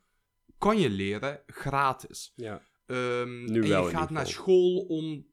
kan 0.58 0.80
je 0.80 0.90
leren 0.90 1.44
gratis. 1.48 2.34
ja. 2.36 2.70
Ehm, 2.86 3.52
Nu 3.52 3.62
en 3.62 3.68
je 3.84 3.90
gaat 3.90 4.10
naar 4.10 4.28
school 4.28 4.80
om... 4.80 5.31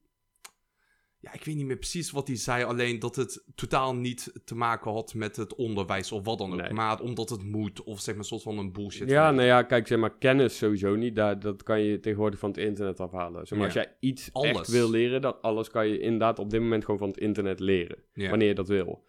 Ja, 1.21 1.33
ik 1.33 1.43
weet 1.43 1.55
niet 1.55 1.65
meer 1.65 1.77
precies 1.77 2.11
wat 2.11 2.27
hij 2.27 2.35
zei, 2.37 2.63
alleen 2.63 2.99
dat 2.99 3.15
het 3.15 3.43
totaal 3.55 3.95
niet 3.95 4.31
te 4.45 4.55
maken 4.55 4.91
had 4.91 5.13
met 5.13 5.35
het 5.35 5.55
onderwijs 5.55 6.11
of 6.11 6.25
wat 6.25 6.37
dan 6.37 6.53
ook. 6.53 6.61
Nee. 6.61 6.71
Maar 6.73 7.01
omdat 7.01 7.29
het 7.29 7.43
moet, 7.43 7.83
of 7.83 7.99
zeg 7.99 8.15
maar, 8.15 8.23
soort 8.25 8.41
van 8.41 8.57
een 8.57 8.71
bullshit. 8.71 9.09
Ja, 9.09 9.31
nou 9.31 9.47
ja, 9.47 9.63
kijk, 9.63 9.87
zeg 9.87 9.97
maar, 9.99 10.17
kennis 10.17 10.57
sowieso 10.57 10.95
niet. 10.95 11.15
Daar, 11.15 11.39
dat 11.39 11.63
kan 11.63 11.81
je 11.81 11.99
tegenwoordig 11.99 12.39
van 12.39 12.49
het 12.49 12.57
internet 12.57 12.99
afhalen. 12.99 13.47
Zeg 13.47 13.57
maar, 13.59 13.67
Ja. 13.67 13.73
Als 13.73 13.83
jij 13.85 13.95
iets 13.99 14.29
Alles. 14.33 14.49
echt 14.57 14.67
wil 14.71 14.89
leren, 14.89 15.21
dat 15.21 15.41
alles 15.41 15.69
kan 15.69 15.87
je 15.87 15.99
inderdaad 15.99 16.39
op 16.39 16.49
dit 16.49 16.61
moment 16.61 16.85
gewoon 16.85 16.99
van 16.99 17.07
het 17.09 17.17
internet 17.17 17.59
leren. 17.59 17.97
Ja. 18.13 18.29
Wanneer 18.29 18.47
je 18.47 18.55
dat 18.55 18.67
wil. 18.67 19.07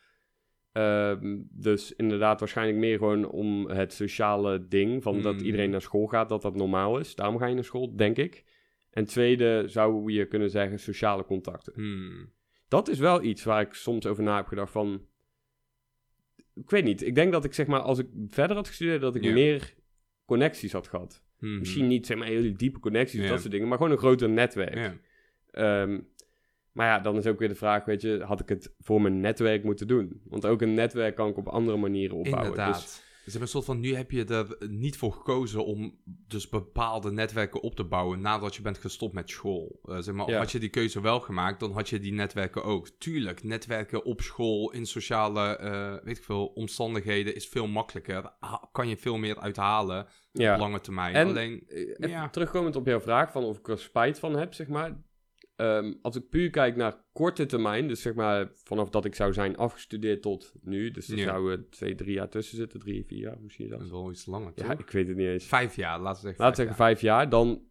Ehm, 0.73 1.39
dus 1.51 1.93
inderdaad, 1.97 2.39
waarschijnlijk 2.41 2.79
meer 2.79 2.99
gewoon 2.99 3.29
om 3.31 3.69
het 3.69 3.93
sociale 3.93 4.69
ding. 4.69 5.03
Van 5.03 5.23
dat 5.23 5.35
Mm. 5.35 5.45
iedereen 5.45 5.71
naar 5.71 5.83
school 5.83 6.07
gaat, 6.07 6.29
dat 6.29 6.43
dat 6.43 6.57
normaal 6.57 6.99
is. 6.99 7.15
Daarom 7.15 7.39
ga 7.39 7.47
je 7.47 7.55
naar 7.55 7.65
school, 7.65 7.97
denk 7.97 8.17
ik. 8.17 8.45
En 8.91 9.05
tweede 9.05 9.65
zou 9.67 10.13
je 10.13 10.27
kunnen 10.27 10.51
zeggen 10.51 10.79
sociale 10.79 11.25
contacten. 11.25 11.73
Hmm. 11.75 12.33
Dat 12.69 12.89
is 12.89 12.99
wel 12.99 13.23
iets 13.23 13.45
waar 13.45 13.61
ik 13.61 13.75
soms 13.75 14.07
over 14.07 14.23
na 14.23 14.37
heb 14.37 14.47
gedacht 14.47 14.73
van... 14.73 15.07
Ik 16.55 16.71
weet 16.71 16.85
niet. 16.85 17.03
Ik 17.03 17.15
denk 17.15 17.33
dat 17.33 17.45
ik 17.45 17.55
zeg 17.55 17.67
maar, 17.67 17.81
als 17.81 17.99
ik 17.99 18.07
verder 18.29 18.57
had 18.57 18.69
gestudeerd, 18.69 19.01
dat 19.01 19.15
ik 19.15 19.23
meer 19.23 19.75
connecties 20.25 20.73
had 20.73 20.89
gehad. 20.89 21.23
Mhm. 21.39 21.59
Misschien 21.59 21.87
niet 21.87 22.07
zeg 22.07 22.17
maar 22.17 22.27
hele 22.27 22.53
diepe 22.53 22.79
connecties 22.79 23.21
of 23.23 23.29
dat 23.29 23.41
soort 23.41 23.53
dingen, 23.53 23.69
maar 23.69 23.77
gewoon 23.77 23.93
een 23.93 23.99
groter 23.99 24.29
netwerk. 24.29 24.99
Ehm, 25.51 26.01
maar 26.73 26.87
ja, 26.87 27.01
dan 27.01 27.17
is 27.17 27.27
ook 27.27 27.39
weer 27.39 27.49
de 27.49 27.55
vraag, 27.55 27.85
weet 27.85 28.03
je, 28.03 28.23
had 28.25 28.41
ik 28.41 28.49
het 28.49 28.75
voor 28.79 29.03
mijn 29.03 29.21
netwerk 29.21 29.65
moeten 29.65 29.87
doen? 29.87 30.21
Want 30.25 30.47
ook 30.47 30.63
een 30.63 30.75
netwerk 30.75 31.15
kan 31.17 31.29
ik 31.29 31.37
op 31.37 31.49
andere 31.49 31.77
manieren 31.77 32.17
opbouwen. 32.17 32.51
Inderdaad. 32.51 32.83
Dus, 32.83 33.03
Een 33.35 33.49
soort 33.49 33.65
van, 33.65 33.81
nu 33.81 33.95
heb 33.95 34.11
je 34.11 34.25
er 34.25 34.57
niet 34.69 34.97
voor 34.97 35.13
gekozen 35.13 35.65
om 35.65 35.99
dus 36.05 36.49
bepaalde 36.49 37.11
netwerken 37.13 37.61
op 37.63 37.75
te 37.75 37.85
bouwen 37.85 38.21
nadat 38.21 38.55
je 38.57 38.63
bent 38.63 38.79
gestopt 38.79 39.15
met 39.15 39.31
school. 39.31 39.81
Eh, 39.85 39.99
zeg 39.99 40.15
maar, 40.15 40.29
Ja. 40.31 40.39
had 40.39 40.53
je 40.53 40.59
die 40.59 40.69
keuze 40.69 41.01
wel 41.01 41.21
gemaakt, 41.21 41.61
dan 41.61 41.73
had 41.73 41.89
je 41.89 42.01
die 42.01 42.13
netwerken 42.13 42.65
ook. 42.65 42.89
Tuurlijk, 42.89 43.43
netwerken 43.43 44.05
op 44.05 44.21
school, 44.21 44.71
in 44.73 44.87
sociale, 44.87 45.57
eh, 45.57 45.95
weet 46.05 46.17
ik 46.17 46.25
veel, 46.25 46.47
omstandigheden 46.47 47.35
is 47.35 47.47
veel 47.49 47.67
makkelijker. 47.67 48.33
Ha- 48.41 48.69
kan 48.73 48.89
je 48.89 48.97
veel 48.97 49.17
meer 49.17 49.39
uithalen 49.41 50.07
ja. 50.33 50.53
op 50.55 50.61
lange 50.61 50.81
termijn. 50.81 51.15
En- 51.15 51.29
Alleen, 51.29 51.65
Eh, 51.69 52.09
Ja. 52.11 52.29
terugkomend 52.29 52.77
op 52.77 52.87
jouw 52.87 53.01
vraag 53.01 53.33
van 53.33 53.45
of 53.45 53.59
ik 53.59 53.69
er 53.69 53.79
spijt 53.79 54.19
van 54.19 54.35
heb, 54.37 54.55
zeg 54.55 54.69
maar. 54.69 55.03
Ehm, 55.61 55.93
als 56.03 56.17
ik 56.17 56.29
puur 56.29 56.51
kijk 56.51 56.77
naar 56.77 57.05
korte 57.13 57.47
termijn, 57.47 57.89
dus 57.89 58.03
zeg 58.03 58.15
maar 58.15 58.51
vanaf 58.55 58.91
dat 58.91 59.05
ik 59.05 59.15
zou 59.15 59.33
zijn 59.33 59.57
afgestudeerd 59.57 60.23
tot 60.23 60.53
nu, 60.63 60.91
dus 60.91 61.09
er 61.09 61.17
Ja. 61.19 61.25
zouden 61.25 61.69
twee, 61.71 61.95
drie 61.95 62.13
jaar 62.15 62.29
tussen 62.29 62.57
zitten, 62.57 62.81
drie, 62.81 63.05
vier 63.07 63.19
jaar 63.19 63.37
misschien 63.41 63.69
dat 63.69 63.81
is 63.81 63.91
wel 63.91 64.11
iets 64.11 64.27
langer, 64.27 64.55
toch? 64.55 64.67
Ja, 64.67 64.79
ik 64.79 64.91
weet 64.91 65.09
het 65.09 65.17
niet 65.17 65.27
eens. 65.27 65.45
Vijf 65.45 65.77
jaar, 65.77 66.01
laten 66.01 66.21
we 66.23 66.27
zeggen. 66.27 66.45
Laten 66.45 66.57
we 66.65 66.67
zeggen 66.69 66.85
vijf 66.85 67.01
jaar, 67.01 67.29
dan 67.29 67.63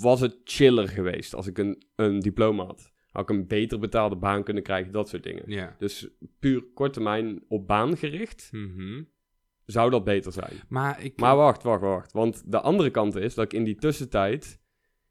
was 0.00 0.20
het 0.20 0.40
chiller 0.44 0.88
geweest 0.88 1.34
als 1.34 1.46
ik 1.46 1.58
een, 1.58 1.82
een 1.96 2.20
diploma 2.20 2.64
had. 2.64 2.92
Had 3.10 3.22
ik 3.22 3.36
een 3.36 3.46
beter 3.46 3.78
betaalde 3.78 4.16
baan 4.16 4.44
kunnen 4.44 4.62
krijgen, 4.62 4.92
dat 4.92 5.08
soort 5.08 5.22
dingen. 5.22 5.42
Ja. 5.46 5.74
Dus 5.78 6.08
puur 6.38 6.62
kort 6.74 6.92
termijn 6.92 7.44
op 7.48 7.66
baan 7.66 7.96
gericht, 7.96 8.48
Mhm. 8.52 9.02
zou 9.66 9.90
dat 9.90 10.04
beter 10.04 10.32
zijn. 10.32 10.52
Maar 10.68 11.04
ik... 11.04 11.20
Maar 11.20 11.36
wacht, 11.36 11.62
wacht, 11.62 11.80
wacht. 11.80 12.12
Want 12.12 12.50
de 12.52 12.60
andere 12.60 12.90
kant 12.90 13.14
is 13.16 13.34
dat 13.34 13.44
ik 13.44 13.52
in 13.52 13.64
die 13.64 13.74
tussentijd 13.76 14.62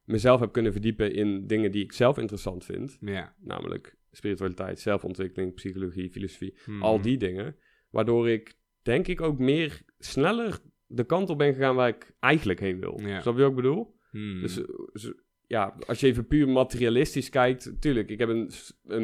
mezelf 0.05 0.39
heb 0.39 0.51
kunnen 0.51 0.71
verdiepen 0.71 1.13
in 1.13 1.47
dingen 1.47 1.71
die 1.71 1.83
ik 1.83 1.91
zelf 1.91 2.17
interessant 2.17 2.65
vind. 2.65 2.97
Ja. 3.01 3.35
Namelijk 3.39 3.95
spiritualiteit, 4.11 4.79
zelfontwikkeling, 4.79 5.53
psychologie, 5.53 6.09
filosofie, 6.09 6.55
Mhm. 6.65 6.81
al 6.81 7.01
die 7.01 7.17
dingen. 7.17 7.55
Waardoor 7.89 8.29
ik 8.29 8.53
denk 8.81 9.07
ik 9.07 9.21
ook 9.21 9.39
meer 9.39 9.81
sneller 9.97 10.59
de 10.87 11.03
kant 11.03 11.29
op 11.29 11.37
ben 11.37 11.53
gegaan 11.53 11.75
waar 11.75 11.87
ik 11.87 12.11
eigenlijk 12.19 12.59
heen 12.59 12.79
wil. 12.79 12.99
Ja. 13.01 13.21
Snap 13.21 13.35
je 13.35 13.41
wat 13.41 13.49
ik 13.49 13.55
bedoel? 13.55 13.95
Mhm. 14.11 14.41
Dus, 14.41 14.61
z- 14.93 15.11
ja, 15.47 15.75
als 15.87 15.99
je 15.99 16.07
even 16.07 16.27
puur 16.27 16.49
materialistisch 16.49 17.29
kijkt, 17.29 17.71
tuurlijk, 17.81 18.09
ik 18.09 18.19
heb 18.19 18.29
een, 18.29 18.49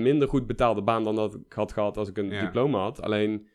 minder 0.03 0.27
goed 0.27 0.47
betaalde 0.47 0.81
baan 0.81 1.03
dan 1.03 1.15
dat 1.15 1.33
ik 1.35 1.53
had 1.53 1.71
gehad 1.73 1.97
als 1.97 2.09
ik 2.09 2.17
een 2.17 2.29
Ja. 2.29 2.41
diploma 2.45 2.79
had. 2.79 3.01
Alleen, 3.01 3.47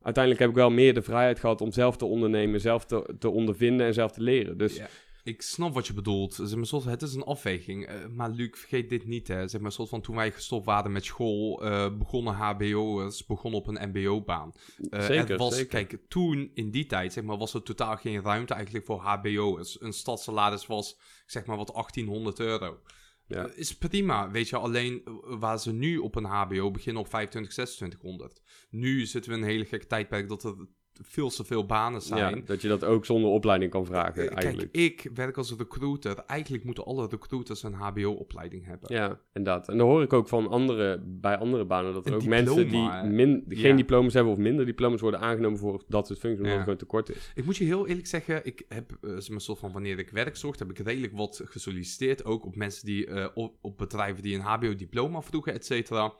uiteindelijk 0.00 0.42
heb 0.44 0.50
ik 0.52 0.56
wel 0.60 0.70
meer 0.70 0.94
de 0.94 1.02
vrijheid 1.02 1.38
gehad 1.40 1.60
om 1.60 1.72
zelf 1.72 1.96
te 1.96 2.04
ondernemen, 2.04 2.60
zelf 2.60 2.84
te, 2.84 3.14
te 3.18 3.28
ondervinden 3.30 3.86
en 3.86 3.94
zelf 3.94 4.12
te 4.12 4.22
leren. 4.22 4.58
Dus 4.58 4.76
Ja. 4.76 4.88
Ik 5.26 5.42
snap 5.42 5.74
wat 5.74 5.86
je 5.86 5.94
bedoelt. 5.94 6.34
Zeg 6.34 6.54
maar, 6.54 6.66
soort, 6.66 6.84
het 6.84 7.02
is 7.02 7.14
een 7.14 7.22
afweging. 7.22 7.86
Eh, 7.86 8.06
maar 8.06 8.30
Luc, 8.30 8.50
vergeet 8.52 8.88
dit 8.88 9.06
niet. 9.06 9.28
Hè. 9.28 9.48
Zeg 9.48 9.60
maar, 9.60 9.72
soort 9.72 9.88
van, 9.88 10.00
toen 10.00 10.16
wij 10.16 10.32
gestopt 10.32 10.64
waren 10.64 10.92
met 10.92 11.04
school, 11.04 11.64
eh, 11.64 11.96
begonnen 11.96 12.34
HBO'ers 12.34 13.26
begonnen 13.26 13.60
op 13.60 13.66
een 13.66 13.88
MBO-baan. 13.88 14.52
Eh, 14.90 15.04
zeker, 15.04 15.28
het 15.28 15.38
was, 15.38 15.54
zeker. 15.54 15.86
Kijk, 15.86 16.08
toen 16.08 16.50
in 16.54 16.70
die 16.70 16.86
tijd 16.86 17.12
zeg 17.12 17.24
maar, 17.24 17.36
was 17.36 17.54
er 17.54 17.62
totaal 17.62 17.96
geen 17.96 18.22
ruimte 18.22 18.54
eigenlijk 18.54 18.86
voor 18.86 18.98
HBO'ers. 18.98 19.80
Een 19.80 19.92
stadssalaris 19.92 20.66
was 20.66 20.98
zeg 21.26 21.46
maar 21.46 21.56
wat 21.56 21.74
1800 21.74 22.38
euro. 22.38 22.78
Ja. 23.26 23.50
Is 23.54 23.76
prima, 23.76 24.30
weet 24.30 24.48
je. 24.48 24.56
Alleen 24.56 25.02
waar 25.22 25.60
ze 25.60 25.72
nu 25.72 25.98
op 25.98 26.14
een 26.14 26.24
HBO 26.24 26.70
beginnen 26.70 27.02
op 27.02 27.08
25, 27.08 27.52
2600. 27.52 28.42
Nu 28.70 29.06
zitten 29.06 29.30
we 29.30 29.36
in 29.36 29.42
een 29.42 29.50
hele 29.50 29.64
gekke 29.64 29.86
tijdperk 29.86 30.28
dat 30.28 30.44
er 30.44 30.54
veel 31.02 31.28
te 31.30 31.44
veel 31.44 31.66
banen 31.66 32.02
zijn. 32.02 32.36
ja, 32.36 32.42
dat 32.44 32.62
je 32.62 32.68
dat 32.68 32.84
ook 32.84 33.04
zonder 33.06 33.30
opleiding 33.30 33.70
kan 33.70 33.86
vragen, 33.86 34.22
Eh, 34.22 34.28
Kijk, 34.28 34.42
eigenlijk. 34.42 34.74
ik 34.76 35.10
werk 35.14 35.36
als 35.36 35.54
recruiter. 35.58 36.18
Eigenlijk 36.26 36.64
moeten 36.64 36.84
alle 36.84 37.06
recruiters 37.08 37.62
een 37.62 37.72
HBO-opleiding 37.72 38.64
hebben. 38.66 38.94
Ja, 38.94 39.20
inderdaad. 39.32 39.68
En 39.68 39.78
dan 39.78 39.86
hoor 39.88 40.02
ik 40.02 40.12
ook 40.12 40.28
van 40.28 40.48
andere, 40.48 41.02
bij 41.06 41.36
andere 41.38 41.64
banen 41.64 41.92
dat 41.92 42.06
er 42.06 42.12
Een 42.12 42.18
ook 42.18 42.24
mensen 42.26 42.68
die 42.68 42.90
min, 43.02 43.44
geen 43.48 43.70
Ja. 43.70 43.76
diploma's 43.76 44.14
hebben 44.14 44.32
of 44.32 44.38
minder 44.38 44.66
diploma's 44.66 45.00
worden 45.00 45.20
aangenomen 45.20 45.58
voor 45.58 45.84
dat 45.88 46.06
soort 46.06 46.18
functies, 46.18 46.40
omdat 46.44 46.46
Ja. 46.46 46.54
het 46.54 46.62
gewoon 46.62 46.78
tekort 46.78 47.10
is. 47.10 47.32
Ik 47.34 47.44
moet 47.44 47.56
je 47.56 47.64
heel 47.64 47.86
eerlijk 47.86 48.06
zeggen, 48.06 48.46
ik 48.46 48.64
heb 48.68 48.92
maar, 49.00 49.40
soort 49.40 49.58
van 49.58 49.72
wanneer 49.72 49.98
ik 49.98 50.10
werk 50.10 50.36
zocht, 50.36 50.58
heb 50.58 50.70
ik 50.70 50.78
redelijk 50.78 51.12
wat 51.12 51.40
gesolliciteerd. 51.44 52.24
Ook 52.24 52.44
op 52.44 52.56
mensen 52.56 52.86
die 52.86 53.06
eh, 53.06 53.26
op, 53.34 53.56
op 53.60 53.78
bedrijven 53.78 54.22
die 54.22 54.34
een 54.34 54.40
HBO-diploma 54.40 55.22
vroegen, 55.22 55.52
et 55.52 55.64
cetera. 55.66 56.14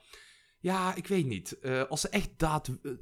Ja, 0.60 0.94
ik 0.94 1.06
weet 1.06 1.26
niet. 1.26 1.58
Als 1.88 2.00
ze 2.00 2.08
echt 2.08 2.30
daad, 2.36 2.68
mm, 2.68 2.98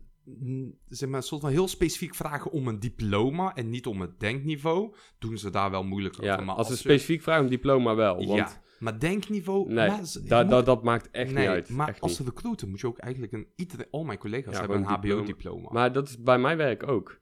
zeg 0.89 1.09
maar, 1.09 1.23
soort 1.23 1.41
van 1.41 1.51
heel 1.51 1.69
specifiek 1.69 2.15
vragen 2.15 2.51
om 2.51 2.69
een 2.69 2.81
diploma 2.81 3.55
en 3.55 3.71
niet 3.71 3.87
om 3.87 4.01
het 4.01 4.21
denkniveau, 4.21 4.95
doen 5.19 5.39
ze 5.39 5.51
daar 5.51 5.71
wel 5.71 5.85
moeilijk 5.85 6.15
over. 6.15 6.25
Ja, 6.27 6.41
Maar 6.41 6.55
als 6.55 6.67
ze 6.67 6.73
ze- 6.75 6.79
specifiek 6.81 7.23
vragen 7.23 7.43
om 7.45 7.49
diploma 7.51 7.95
wel, 7.95 8.15
want 8.17 8.29
Ja, 8.39 8.63
maar 8.79 8.99
denkniveau... 8.99 9.73
nee, 9.73 9.89
maar 9.89 10.05
ze- 10.07 10.23
je 10.23 10.29
da, 10.29 10.41
moet- 10.43 10.51
da- 10.51 10.63
dat 10.63 10.83
maakt 10.83 11.11
echt 11.11 11.33
nee, 11.33 11.43
niet 11.43 11.49
uit. 11.55 11.69
maar 11.69 11.89
echt 11.89 12.01
als 12.01 12.19
niet. 12.19 12.29
recruiter 12.29 12.69
moet 12.69 12.81
je 12.81 12.87
ook 12.87 12.99
eigenlijk 12.99 13.33
een... 13.33 13.47
Iedereen, 13.57 13.87
al 13.91 14.05
mijn 14.05 14.19
collega's 14.19 14.55
Ja, 14.55 14.61
hebben 14.61 14.79
een. 14.79 14.85
HBO-diploma. 14.85 15.69
Maar 15.73 15.93
dat 15.93 16.09
is 16.09 16.23
bij 16.23 16.39
mijn 16.39 16.57
werk 16.57 16.89
ook. 16.89 17.21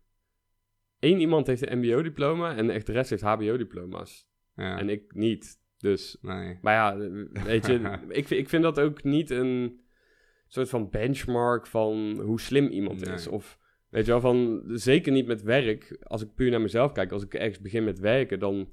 Eén 0.98 1.20
iemand 1.20 1.46
heeft 1.46 1.68
een 1.70 1.78
mbo-diploma 1.78 2.56
en 2.56 2.70
echt 2.70 2.86
de 2.86 2.92
rest 2.92 3.10
heeft 3.10 3.22
hbo-diploma's. 3.22 4.28
Ja, 4.54 4.78
En 4.78 4.88
ik 4.88 5.14
niet. 5.14 5.60
Dus, 5.78 6.16
nee. 6.20 6.58
maar 6.62 6.74
ja, 6.74 6.96
weet 7.44 7.66
je, 7.66 7.98
ik, 8.08 8.30
ik 8.30 8.48
vind 8.48 8.62
dat 8.62 8.80
ook 8.80 9.02
niet 9.04 9.30
een 9.30 9.80
soort 10.52 10.68
van 10.68 10.90
benchmark 10.90 11.66
van 11.66 12.20
hoe 12.20 12.40
slim 12.40 12.66
iemand 12.66 13.06
is. 13.08 13.26
Of, 13.26 13.58
weet 13.90 14.04
je 14.04 14.10
wel, 14.10 14.20
van, 14.20 14.62
zeker 14.66 15.12
niet 15.12 15.26
met 15.26 15.42
werk. 15.42 15.96
Als 16.02 16.22
ik 16.22 16.34
puur 16.34 16.50
naar 16.50 16.60
mezelf 16.60 16.92
kijk, 16.92 17.12
als 17.12 17.22
ik 17.22 17.34
ergens 17.34 17.60
begin 17.60 17.84
met 17.84 17.98
werken, 17.98 18.38
dan 18.38 18.68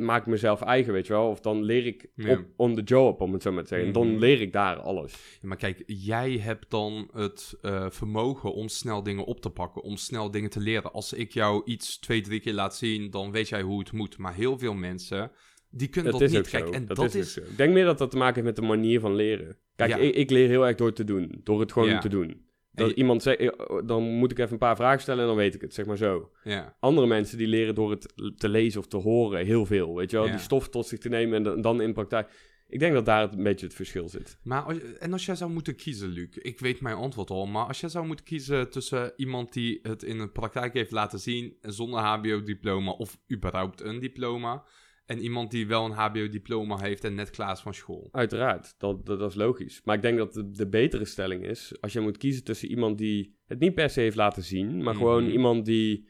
maak 0.00 0.20
ik 0.20 0.26
mezelf 0.26 0.60
eigen, 0.60 0.92
weet 0.92 1.06
je 1.06 1.12
wel. 1.12 1.28
Of 1.28 1.40
dan 1.40 1.62
leer 1.62 1.86
ik 1.86 2.10
Ja. 2.14 2.30
op, 2.32 2.44
on 2.56 2.74
the 2.74 2.82
job, 2.82 3.20
om 3.20 3.32
het 3.32 3.42
zo 3.42 3.52
maar 3.52 3.62
te 3.62 3.68
zeggen. 3.68 3.86
En 3.88 3.94
Mhm. 4.00 4.02
dan 4.10 4.18
leer 4.18 4.40
ik 4.40 4.52
daar 4.52 4.76
alles. 4.76 5.38
Ja, 5.40 5.48
maar 5.48 5.56
kijk, 5.56 5.82
jij 5.86 6.30
hebt 6.38 6.70
dan 6.70 7.08
het 7.12 7.54
eh, 7.60 7.90
vermogen 7.90 8.52
om 8.54 8.68
snel 8.68 9.02
dingen 9.02 9.24
op 9.24 9.40
te 9.40 9.50
pakken, 9.50 9.82
om 9.82 9.96
snel 9.96 10.30
dingen 10.30 10.50
te 10.50 10.60
leren. 10.60 10.92
Als 10.92 11.12
ik 11.12 11.32
jou 11.32 11.62
iets 11.64 11.98
twee, 11.98 12.20
drie 12.20 12.40
keer 12.40 12.52
laat 12.54 12.76
zien, 12.76 13.10
dan 13.10 13.30
weet 13.32 13.48
jij 13.48 13.62
hoe 13.62 13.78
het 13.78 13.92
moet. 13.92 14.18
Maar 14.18 14.34
heel 14.34 14.58
veel 14.58 14.74
mensen, 14.74 15.30
die 15.72 15.88
kunnen 15.88 16.12
Dat, 16.12 16.20
niet. 16.20 16.48
Kijk, 16.48 16.66
zo. 16.66 16.72
en 16.72 16.86
dat, 16.86 16.96
dat, 16.96 17.14
is. 17.14 17.36
Ik 17.36 17.56
denk 17.56 17.72
meer 17.72 17.84
dat 17.84 17.98
dat 17.98 18.10
te 18.10 18.16
maken 18.16 18.34
heeft 18.34 18.46
met 18.46 18.56
de 18.56 18.62
manier 18.72 19.00
van 19.00 19.14
leren. 19.14 19.56
Kijk, 19.76 19.90
Ja. 19.90 19.96
ik, 19.96 20.14
ik 20.14 20.30
leer 20.30 20.48
heel 20.48 20.66
erg 20.66 20.76
door 20.76 20.92
te 20.92 21.04
doen. 21.04 21.40
Door 21.44 21.60
het 21.60 21.72
gewoon 21.72 21.88
Ja. 21.88 21.98
te 21.98 22.08
doen. 22.08 22.50
Dat 22.72 22.88
je- 22.88 22.94
iemand 22.94 23.22
zegt, 23.22 23.38
eh, 23.38 23.48
dan 23.84 24.02
moet 24.02 24.30
ik 24.30 24.38
even 24.38 24.52
een 24.52 24.58
paar 24.58 24.76
vragen 24.76 25.00
stellen 25.00 25.20
en 25.20 25.26
dan 25.26 25.36
weet 25.36 25.54
ik 25.54 25.60
het, 25.60 25.74
zeg 25.74 25.86
maar 25.86 25.96
zo. 25.96 26.30
Ja, 26.44 26.76
Andere 26.80 27.06
mensen 27.06 27.38
die 27.38 27.46
leren 27.46 27.74
door 27.74 27.90
het 27.90 28.12
te 28.36 28.48
lezen 28.48 28.80
of 28.80 28.86
te 28.86 28.96
horen 28.96 29.44
heel 29.46 29.66
veel, 29.66 29.94
weet 29.96 30.10
je 30.10 30.16
wel. 30.16 30.26
Die 30.26 30.38
stof 30.38 30.68
tot 30.68 30.86
zich 30.86 30.98
te 30.98 31.08
nemen 31.08 31.46
en 31.46 31.60
dan- 31.60 31.80
in 31.80 31.92
praktijk. 31.92 32.50
Ik 32.68 32.78
denk 32.78 32.92
dat 32.94 33.04
daar 33.06 33.20
het 33.20 33.34
een 33.34 33.42
beetje 33.42 33.66
het 33.66 33.74
verschil 33.74 34.08
zit. 34.08 34.38
maar 34.42 34.62
als, 34.62 34.78
en 34.98 35.12
als 35.12 35.26
jij 35.26 35.34
zou 35.34 35.50
moeten 35.50 35.76
kiezen, 35.76 36.08
Luc, 36.08 36.28
ik 36.36 36.60
weet 36.60 36.80
mijn 36.80 36.96
antwoord 36.96 37.30
al, 37.30 37.46
maar 37.46 37.66
als 37.66 37.80
jij 37.80 37.88
zou 37.88 38.06
moeten 38.06 38.24
kiezen 38.24 38.70
tussen 38.70 39.12
iemand 39.16 39.52
die 39.52 39.78
het 39.82 40.02
in 40.02 40.18
de 40.18 40.28
praktijk 40.28 40.72
heeft 40.72 40.90
laten 40.90 41.18
zien 41.18 41.56
zonder 41.60 42.00
HBO-diploma 42.00 42.90
of 42.90 43.18
überhaupt 43.32 43.80
een 43.80 43.98
diploma, 43.98 44.64
en 45.06 45.18
iemand 45.18 45.50
die 45.50 45.66
wel 45.66 45.84
een 45.84 45.90
HBO-diploma 45.90 46.78
heeft 46.80 47.04
en 47.04 47.14
net 47.14 47.30
klaar 47.30 47.52
is 47.52 47.60
van 47.60 47.74
school. 47.74 48.08
Uiteraard, 48.12 48.74
dat, 48.78 49.06
dat, 49.06 49.18
dat 49.18 49.30
is 49.30 49.36
logisch. 49.36 49.80
Maar 49.84 49.96
ik 49.96 50.02
denk 50.02 50.18
dat 50.18 50.32
de, 50.32 50.50
de 50.50 50.68
betere 50.68 51.04
stelling 51.04 51.44
is, 51.44 51.72
als 51.80 51.92
je 51.92 52.00
moet 52.00 52.16
kiezen 52.16 52.44
tussen 52.44 52.68
iemand 52.68 52.98
die 52.98 53.36
het 53.46 53.58
niet 53.58 53.74
per 53.74 53.90
se 53.90 54.00
heeft 54.00 54.16
laten 54.16 54.42
zien, 54.42 54.82
maar 54.82 54.94
gewoon 54.94 55.22
Mhm. 55.22 55.32
iemand 55.32 55.64
die, 55.64 56.08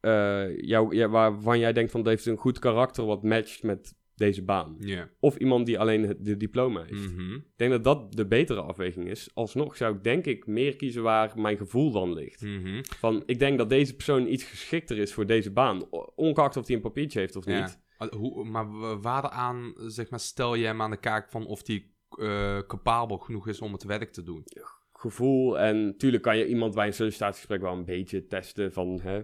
eh, 0.00 0.58
jou, 0.60 0.96
ja, 0.96 1.08
waarvan 1.08 1.58
jij 1.58 1.72
denkt 1.72 1.90
van, 1.90 2.02
dat 2.02 2.12
heeft 2.12 2.26
een 2.26 2.36
goed 2.36 2.58
karakter 2.58 3.04
wat 3.04 3.22
matcht 3.22 3.62
met 3.62 3.94
deze 4.14 4.44
baan. 4.44 4.76
Ja. 4.78 5.08
Of 5.20 5.36
iemand 5.36 5.66
die 5.66 5.78
alleen 5.78 6.02
het 6.02 6.24
de 6.24 6.36
diploma 6.36 6.82
heeft. 6.82 7.12
Mhm. 7.12 7.34
Ik 7.34 7.42
denk 7.56 7.70
dat 7.70 7.84
dat 7.84 8.12
de 8.12 8.26
betere 8.26 8.60
afweging 8.60 9.08
is. 9.08 9.30
Alsnog 9.34 9.76
zou 9.76 9.96
ik 9.96 10.02
denk 10.04 10.26
ik 10.26 10.46
meer 10.46 10.76
kiezen 10.76 11.02
waar 11.02 11.32
mijn 11.40 11.56
gevoel 11.56 11.92
dan 11.92 12.12
ligt. 12.12 12.40
Mhm. 12.42 12.80
Van, 12.82 13.22
ik 13.26 13.38
denk 13.38 13.58
dat 13.58 13.68
deze 13.68 13.94
persoon 13.94 14.26
iets 14.32 14.44
geschikter 14.44 14.98
is 14.98 15.12
voor 15.12 15.26
deze 15.26 15.50
baan. 15.52 15.90
Ongeacht 16.14 16.56
of 16.56 16.66
hij 16.66 16.76
een 16.76 16.82
papiertje 16.82 17.18
heeft 17.18 17.36
of 17.36 17.46
niet. 17.46 17.81
Hoe, 18.10 18.44
maar 18.44 18.78
wa- 18.78 18.98
waaraan, 18.98 19.72
zeg 19.76 20.10
maar, 20.10 20.20
stel 20.20 20.54
je 20.54 20.64
hem 20.66 20.82
aan 20.82 20.90
de 20.90 20.96
kaak 20.96 21.30
van 21.30 21.46
of 21.46 21.62
die 21.62 21.94
eh, 22.18 22.58
capabel 22.66 23.16
genoeg 23.18 23.48
is 23.48 23.60
om 23.60 23.72
het 23.72 23.82
werk 23.84 24.12
te 24.12 24.22
doen? 24.22 24.44
Gevoel 24.92 25.58
en 25.58 25.94
tuurlijk 25.98 26.22
kan 26.22 26.36
je 26.38 26.46
iemand 26.46 26.74
bij 26.74 26.86
een 26.86 26.92
sollicitatiegesprek 26.94 27.60
wel 27.60 27.72
een 27.72 27.84
beetje 27.84 28.26
testen 28.26 28.72
van... 28.72 29.00
Hè, 29.02 29.22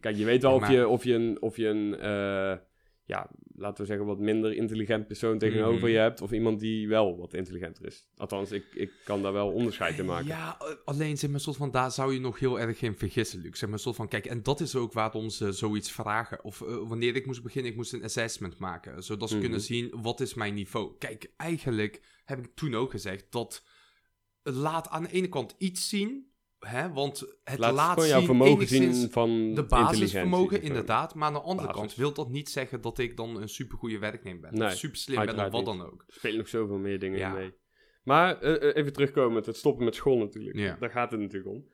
kijk, 0.00 0.16
je 0.16 0.24
weet 0.24 0.42
wel 0.42 0.50
Ja, 0.50 0.56
of, 0.56 0.68
je, 0.70 0.88
of 0.88 1.04
je 1.04 1.14
een, 1.14 1.42
of 1.42 1.56
je 1.56 1.66
een 1.68 1.98
eh, 1.98 2.56
ja, 3.10 3.30
laten 3.54 3.80
we 3.80 3.86
zeggen, 3.86 4.06
wat 4.06 4.18
minder 4.18 4.52
intelligent 4.54 5.06
persoon 5.06 5.38
tegenover 5.38 5.80
Mhm. 5.80 5.86
je 5.90 5.96
hebt. 5.98 6.20
Of 6.20 6.32
iemand 6.32 6.60
die 6.60 6.88
wel 6.88 7.16
wat 7.18 7.34
intelligenter 7.34 7.86
is. 7.86 8.06
Althans, 8.16 8.50
ik, 8.52 8.64
ik 8.74 8.90
kan 9.04 9.22
daar 9.22 9.32
wel 9.32 9.50
onderscheid 9.52 9.98
in 9.98 10.04
maken. 10.04 10.26
Ja, 10.26 10.56
eh, 10.60 10.66
alleen 10.84 11.18
zeg 11.18 11.30
maar, 11.30 11.40
soort 11.40 11.56
van, 11.56 11.70
daar 11.70 11.90
zou 11.90 12.12
je 12.12 12.20
nog 12.20 12.38
heel 12.38 12.60
erg 12.60 12.82
in 12.82 12.94
vergissen, 12.94 13.40
Luc. 13.40 13.58
Zeg 13.58 13.68
maar, 13.68 13.78
soort 13.78 13.96
van, 13.96 14.08
kijk, 14.08 14.26
en 14.26 14.42
dat 14.42 14.60
is 14.60 14.76
ook 14.76 14.92
waarom 14.92 15.30
ze 15.30 15.52
zoiets 15.52 15.90
vragen. 15.92 16.44
Of 16.44 16.60
eh, 16.62 16.76
wanneer 16.88 17.16
ik 17.16 17.26
moest 17.26 17.42
beginnen, 17.42 17.70
ik 17.70 17.76
moest 17.76 17.92
een 17.92 18.04
assessment 18.04 18.58
maken. 18.58 19.02
Zodat 19.02 19.28
ze 19.28 19.34
Mhm. 19.34 19.44
kunnen 19.44 19.60
zien, 19.60 19.92
wat 20.02 20.20
is 20.20 20.34
mijn 20.34 20.54
niveau? 20.54 20.94
Kijk, 20.98 21.32
eigenlijk 21.36 22.00
heb 22.24 22.38
ik 22.38 22.50
toen 22.54 22.74
ook 22.74 22.90
gezegd 22.90 23.26
dat 23.30 23.64
laat 24.42 24.88
aan 24.88 25.02
de 25.02 25.12
ene 25.12 25.28
kant 25.28 25.54
iets 25.58 25.88
zien. 25.88 26.29
Hè, 26.60 26.92
want 26.92 27.20
het 27.44 27.58
Laat 27.58 27.72
laat 27.74 28.02
zien 28.02 28.24
vermogen 28.24 28.68
zien 28.68 29.10
van 29.10 29.54
de 29.54 29.64
basisvermogen, 29.64 30.62
inderdaad. 30.62 31.14
Maar 31.14 31.26
aan 31.26 31.32
de 31.32 31.40
andere 31.40 31.68
Basis. 31.68 31.80
kant 31.82 31.94
wil 31.94 32.12
dat 32.12 32.28
niet 32.30 32.48
zeggen 32.50 32.80
dat 32.80 32.98
ik 32.98 33.16
dan 33.16 33.36
een 33.40 33.48
supergoeie 33.48 33.98
werknemer 33.98 34.40
ben. 34.40 34.54
Nee, 34.54 34.68
of 34.68 34.74
super 34.74 34.96
slim 34.96 35.24
ben 35.26 35.44
of 35.46 35.50
wat 35.50 35.64
dan 35.64 35.82
ook. 35.82 36.04
Er 36.06 36.14
spelen 36.14 36.38
nog 36.38 36.48
zoveel 36.48 36.78
meer 36.78 36.98
dingen 36.98 37.18
Ja. 37.18 37.32
mee. 37.32 37.54
Maar 38.04 38.40
eh, 38.40 38.68
eh, 38.68 38.76
even 38.76 38.92
terugkomen 38.92 39.32
met 39.32 39.46
het 39.46 39.56
stoppen 39.56 39.84
met 39.84 39.94
school 39.94 40.18
natuurlijk. 40.18 40.56
Ja. 40.56 40.76
Daar 40.80 40.90
gaat 40.90 41.10
het 41.10 41.20
natuurlijk 41.20 41.54
om. 41.54 41.68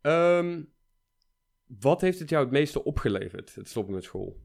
Ehm, 0.00 0.62
wat 1.66 2.00
heeft 2.00 2.18
het 2.18 2.28
jou 2.30 2.42
het 2.44 2.52
meeste 2.52 2.84
opgeleverd, 2.84 3.54
het 3.54 3.68
stoppen 3.68 3.94
met 3.94 4.04
school? 4.04 4.40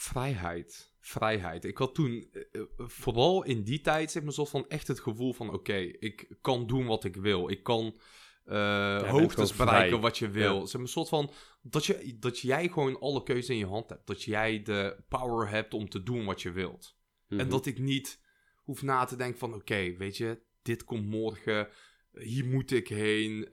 Vrijheid. 0.00 0.92
Vrijheid. 1.00 1.64
Ik 1.64 1.78
had 1.78 1.94
toen, 1.94 2.28
eh, 2.32 2.42
eh, 2.52 2.62
vooral 2.76 3.44
in 3.44 3.62
die 3.62 3.80
tijd, 3.80 4.10
zeg 4.10 4.22
maar, 4.22 4.32
soort 4.32 4.48
van 4.48 4.68
echt 4.68 4.88
het 4.88 5.00
gevoel 5.00 5.32
van: 5.32 5.52
oké, 5.52 5.76
ik 5.76 6.36
kan 6.40 6.66
doen 6.66 6.86
wat 6.86 7.04
ik 7.04 7.16
wil. 7.16 7.50
Ik 7.50 7.62
kan 7.62 7.98
bent 8.44 9.06
hoogtes 9.06 9.54
bereiken 9.54 10.00
wat 10.00 10.18
je 10.18 10.30
wil. 10.30 10.54
Ja. 10.58 10.64
Zeg 10.64 10.72
maar, 10.72 10.82
een 10.82 10.88
soort 10.88 11.08
van 11.08 11.30
dat, 11.62 11.86
je, 11.86 12.16
dat 12.18 12.38
jij 12.38 12.68
gewoon 12.68 13.00
alle 13.00 13.22
keuze 13.22 13.52
in 13.52 13.58
je 13.58 13.66
hand 13.66 13.88
hebt. 13.88 14.06
Dat 14.06 14.22
jij 14.22 14.62
de 14.62 14.96
power 15.08 15.48
hebt 15.48 15.74
om 15.74 15.88
te 15.88 16.02
doen 16.02 16.24
wat 16.24 16.42
je 16.42 16.50
wilt. 16.50 16.96
En 17.28 17.36
Mhm. 17.36 17.48
dat 17.48 17.66
ik 17.66 17.78
niet 17.78 18.20
hoef 18.56 18.82
na 18.82 19.04
te 19.04 19.16
denken 19.16 19.38
van... 19.38 19.54
Oké, 19.54 19.96
weet 19.96 20.16
je, 20.16 20.40
dit 20.62 20.84
komt 20.84 21.06
morgen. 21.06 21.68
Hier 22.12 22.46
moet 22.46 22.70
ik 22.70 22.88
heen. 22.88 23.46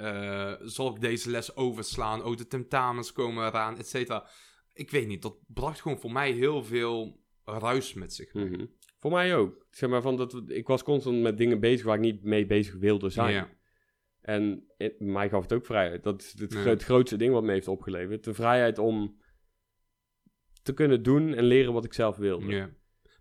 zal 0.64 0.96
ik 0.96 1.02
deze 1.02 1.30
les 1.30 1.56
overslaan? 1.56 2.24
Oh, 2.24 2.38
de 2.38 2.48
tentamens 2.48 3.12
komen 3.12 3.48
eraan, 3.48 3.78
et 3.78 3.88
cetera. 3.88 4.28
Ik 4.78 4.92
weet 4.92 5.08
niet, 5.08 5.22
dat 5.22 5.38
bracht 5.48 5.82
gewoon 5.82 6.00
voor 6.00 6.12
mij 6.12 6.32
heel 6.32 6.64
veel 6.64 7.24
ruis 7.46 7.94
met 7.94 8.14
zich 8.14 8.34
mee. 8.34 8.50
Mhm. 8.50 8.66
Voor 9.00 9.12
mij 9.12 9.36
ook. 9.36 9.68
Zeg 9.70 9.90
maar 9.90 10.02
van 10.02 10.16
dat, 10.18 10.42
ik 10.48 10.68
was 10.68 10.84
constant 10.84 11.22
met 11.22 11.38
dingen 11.38 11.60
bezig 11.60 11.86
waar 11.86 11.96
ik 11.96 12.02
niet 12.02 12.24
mee 12.24 12.46
bezig 12.46 12.76
wilde 12.76 13.10
zijn. 13.10 13.34
Ja. 13.34 13.50
En 14.22 14.64
het- 14.78 15.00
mij 15.00 15.30
gaf 15.30 15.42
het 15.42 15.54
ook 15.54 15.66
vrijheid. 15.66 16.04
Dat 16.04 16.22
is 16.22 16.40
het, 16.40 16.54
Ja. 16.54 16.60
gro- 16.60 16.70
het 16.70 16.84
grootste 16.84 17.16
ding 17.18 17.34
wat 17.34 17.44
me 17.44 17.52
heeft 17.52 17.68
opgeleverd. 17.68 18.24
De 18.24 18.34
vrijheid 18.34 18.78
om 18.78 19.22
te 20.64 20.74
kunnen 20.74 21.04
doen 21.04 21.34
en 21.34 21.44
leren 21.44 21.74
wat 21.74 21.86
ik 21.86 21.94
zelf 21.94 22.18
wilde. 22.18 22.46
Ja. 22.46 22.66
Maar 22.66 22.70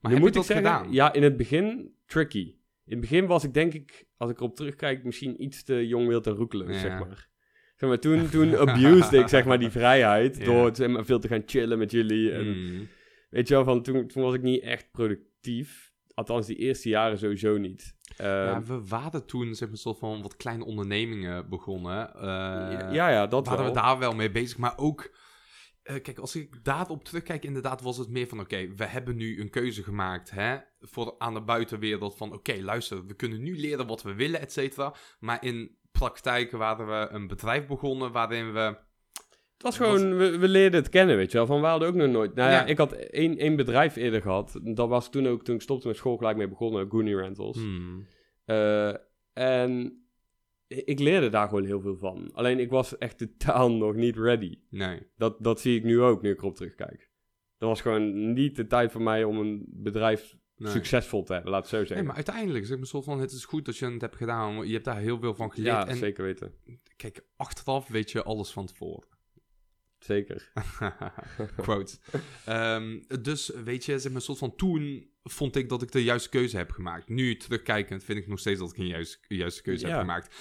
Nu 0.00 0.10
heb 0.10 0.18
moet 0.20 0.34
je 0.34 0.40
ik 0.40 0.46
zeggen, 0.46 0.66
gedaan? 0.66 0.92
ja, 0.92 1.12
in 1.12 1.22
het 1.22 1.36
begin 1.36 1.94
tricky. 2.06 2.54
In 2.84 2.92
het 2.92 3.00
begin 3.00 3.26
was 3.26 3.44
ik 3.44 3.54
denk 3.54 3.74
ik, 3.74 4.06
als 4.16 4.30
ik 4.30 4.36
erop 4.38 4.56
terugkijk, 4.56 5.04
misschien 5.04 5.42
iets 5.42 5.64
te 5.64 5.86
jong 5.86 6.08
wild 6.08 6.26
en 6.26 6.32
roekeloos, 6.34 6.74
Ja. 6.74 6.78
zeg 6.80 6.98
maar. 6.98 7.28
Zeg 7.76 7.88
maar 7.88 7.98
toen, 7.98 8.28
toen 8.28 8.56
abused 8.56 9.12
ik 9.12 9.28
zeg 9.28 9.44
maar 9.44 9.58
die 9.58 9.70
vrijheid 9.70 10.44
door 10.44 10.76
zeg 10.76 10.88
maar, 10.88 11.04
veel 11.04 11.18
te 11.18 11.28
gaan 11.28 11.42
chillen 11.46 11.78
met 11.78 11.90
jullie. 11.90 12.32
En, 12.32 12.46
Mm. 12.46 12.88
Weet 13.30 13.48
je 13.48 13.54
wel, 13.54 13.64
van 13.64 13.82
toen, 13.82 14.06
toen 14.06 14.22
was 14.22 14.34
ik 14.34 14.42
niet 14.42 14.62
echt 14.62 14.90
productief. 14.90 15.92
Althans, 16.14 16.46
die 16.46 16.56
eerste 16.56 16.88
jaren 16.88 17.18
sowieso 17.18 17.56
niet. 17.56 17.96
ja, 18.16 18.54
Ehm, 18.54 18.64
we 18.64 18.86
waren 18.88 19.26
toen 19.26 19.46
zeg 19.54 19.60
maar, 19.60 19.70
een 19.70 19.76
soort 19.76 19.98
van 19.98 20.22
wat 20.22 20.36
kleine 20.36 20.64
ondernemingen 20.64 21.48
begonnen. 21.48 22.14
Eh, 22.14 22.22
ja, 22.92 23.08
ja, 23.08 23.26
dat 23.26 23.46
waren 23.46 23.64
wel. 23.64 23.74
we 23.74 23.80
daar 23.80 23.98
wel 23.98 24.12
mee 24.12 24.30
bezig. 24.30 24.58
Maar 24.58 24.72
ook, 24.78 25.16
eh, 25.82 26.02
kijk, 26.02 26.18
als 26.18 26.36
ik 26.36 26.64
daarop 26.64 27.04
terugkijk, 27.04 27.44
inderdaad 27.44 27.82
was 27.82 27.98
het 27.98 28.08
meer 28.08 28.26
van: 28.26 28.40
oké, 28.40 28.74
we 28.76 28.84
hebben 28.84 29.16
nu 29.16 29.40
een 29.40 29.50
keuze 29.50 29.82
gemaakt 29.82 30.30
hè, 30.30 30.56
voor 30.80 31.14
aan 31.18 31.34
de 31.34 31.42
buitenwereld. 31.42 32.16
Van 32.16 32.32
oké, 32.32 32.56
luister, 32.62 33.06
we 33.06 33.14
kunnen 33.14 33.42
nu 33.42 33.58
leren 33.60 33.86
wat 33.86 34.02
we 34.02 34.14
willen, 34.14 34.40
et 34.40 34.52
cetera. 34.52 34.94
Maar 35.18 35.44
in 35.44 35.76
praktijk 35.98 36.50
waren 36.50 36.86
we 36.86 37.08
een 37.14 37.26
bedrijf 37.26 37.66
begonnen 37.66 38.12
waarin 38.12 38.52
we. 38.52 38.60
Het 39.52 39.62
was 39.64 39.76
gewoon, 39.76 40.16
we, 40.16 40.38
we 40.38 40.48
leerden 40.48 40.80
het 40.80 40.88
kennen, 40.88 41.16
weet 41.16 41.30
je 41.32 41.36
wel. 41.38 41.46
Van, 41.46 41.60
we 41.60 41.66
hadden 41.66 41.88
ook 41.88 41.94
nog 41.94 42.08
nooit... 42.10 42.34
Nou 42.34 42.50
ja, 42.50 42.56
Ja. 42.56 42.64
ik 42.66 42.78
had 42.78 42.92
één, 42.92 43.38
één 43.38 43.56
bedrijf 43.56 43.96
eerder 43.96 44.22
gehad. 44.22 44.60
Dat 44.62 44.88
was 44.88 45.10
toen 45.10 45.26
ook, 45.26 45.44
toen 45.44 45.54
ik 45.54 45.60
stopte 45.62 45.86
met 45.86 45.96
school, 45.96 46.16
gelijk 46.16 46.36
mee 46.36 46.48
begonnen. 46.48 46.90
Goonie 46.90 47.16
Rentals. 47.16 47.56
Hmm, 47.56 48.06
Eh, 48.44 48.94
en 49.32 50.00
ik 50.66 50.98
leerde 50.98 51.28
daar 51.28 51.48
gewoon 51.48 51.64
heel 51.64 51.80
veel 51.80 51.96
van. 51.96 52.30
Alleen 52.32 52.58
ik 52.58 52.70
was 52.70 52.98
echt 52.98 53.18
totaal 53.18 53.72
nog 53.84 53.94
niet 53.94 54.16
ready. 54.16 54.58
nee. 54.70 55.06
Dat, 55.16 55.36
dat 55.42 55.60
zie 55.60 55.76
ik 55.76 55.84
nu 55.84 56.00
ook, 56.00 56.22
nu 56.22 56.30
ik 56.30 56.38
erop 56.38 56.56
terugkijk. 56.56 57.10
Dat 57.58 57.68
was 57.68 57.80
gewoon 57.80 58.32
niet 58.32 58.56
de 58.56 58.66
tijd 58.66 58.92
voor 58.92 59.02
mij 59.02 59.24
om 59.24 59.38
een 59.38 59.64
bedrijf 59.68 60.36
nee. 60.56 60.72
succesvol 60.72 61.22
te 61.22 61.32
hebben, 61.32 61.50
laat 61.50 61.60
het 61.60 61.70
zo 61.70 61.76
Nee, 61.76 61.86
zeggen. 61.86 62.06
maar 62.06 62.14
uiteindelijk 62.16 62.66
zeg 62.66 62.78
me 62.78 62.86
soort 62.86 63.04
van: 63.04 63.20
het 63.20 63.32
is 63.32 63.44
goed 63.44 63.64
dat 63.64 63.76
je 63.76 63.86
het 63.90 64.00
hebt 64.00 64.16
gedaan. 64.16 64.66
Je 64.66 64.72
hebt 64.72 64.84
daar 64.84 64.98
heel 64.98 65.18
veel 65.18 65.34
van 65.34 65.52
geleerd. 65.52 65.74
ja, 65.74 65.86
en 65.86 65.96
zeker 65.96 66.24
weten. 66.24 66.54
kijk, 66.96 67.24
achteraf 67.36 67.88
weet 67.88 68.10
je 68.10 68.22
alles 68.22 68.50
van 68.50 68.66
tevoren. 68.66 69.08
Zeker. 69.98 70.52
Quote. 71.56 71.96
Ehm, 72.44 73.00
dus 73.20 73.50
weet 73.64 73.84
je, 73.84 73.98
zeg 73.98 74.12
maar, 74.12 74.20
soort 74.20 74.38
van 74.38 74.56
toen 74.56 75.10
vond 75.22 75.56
ik 75.56 75.68
dat 75.68 75.82
ik 75.82 75.92
de 75.92 76.02
juiste 76.04 76.28
keuze 76.28 76.56
heb 76.56 76.70
gemaakt. 76.70 77.08
Nu 77.08 77.36
terugkijkend 77.36 78.04
vind 78.04 78.18
ik 78.18 78.26
nog 78.26 78.38
steeds 78.38 78.58
dat 78.60 78.70
ik 78.70 78.76
een 78.76 78.86
juiste, 78.86 79.18
juiste 79.28 79.62
keuze 79.62 79.86
Ja. 79.86 79.90
heb 79.92 80.00
gemaakt. 80.00 80.34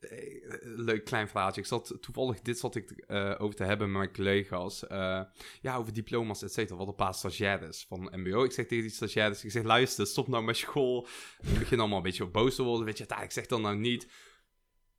Eh, 0.00 0.46
Leuk 0.62 1.04
klein 1.04 1.28
verhaaltje. 1.28 1.60
Ik 1.60 1.66
zat 1.66 1.96
toevallig, 2.00 2.40
dit 2.40 2.58
zat 2.58 2.74
ik 2.74 2.90
eh, 2.90 3.34
over 3.38 3.56
te 3.56 3.64
hebben 3.64 3.90
met 3.90 3.98
mijn 3.98 4.12
collega's. 4.12 4.86
Eh, 4.86 5.20
ja, 5.60 5.76
over 5.76 5.92
diploma's, 5.92 6.42
et 6.42 6.52
cetera. 6.52 6.78
Wat 6.78 6.88
een 6.88 6.94
paar 6.94 7.14
stagiaires 7.14 7.84
van 7.88 8.12
MBO. 8.12 8.44
Ik 8.44 8.52
zeg 8.52 8.66
tegen 8.66 8.84
die 8.84 8.92
stagiaires, 8.92 9.44
ik 9.44 9.50
zeg, 9.50 9.62
luister, 9.62 10.06
stop 10.06 10.28
nou 10.28 10.44
met 10.44 10.56
school. 10.56 11.06
Ik 11.52 11.58
begin 11.58 11.78
allemaal 11.78 11.96
een 11.96 12.02
beetje 12.02 12.26
boos 12.26 12.54
te 12.54 12.62
worden. 12.62 12.84
Weet 12.84 12.98
je, 12.98 13.08
"Ah, 13.08 13.22
ik 13.22 13.30
zeg 13.30 13.46
dan 13.46 13.62
nou 13.62 13.76
niet. 13.76 14.08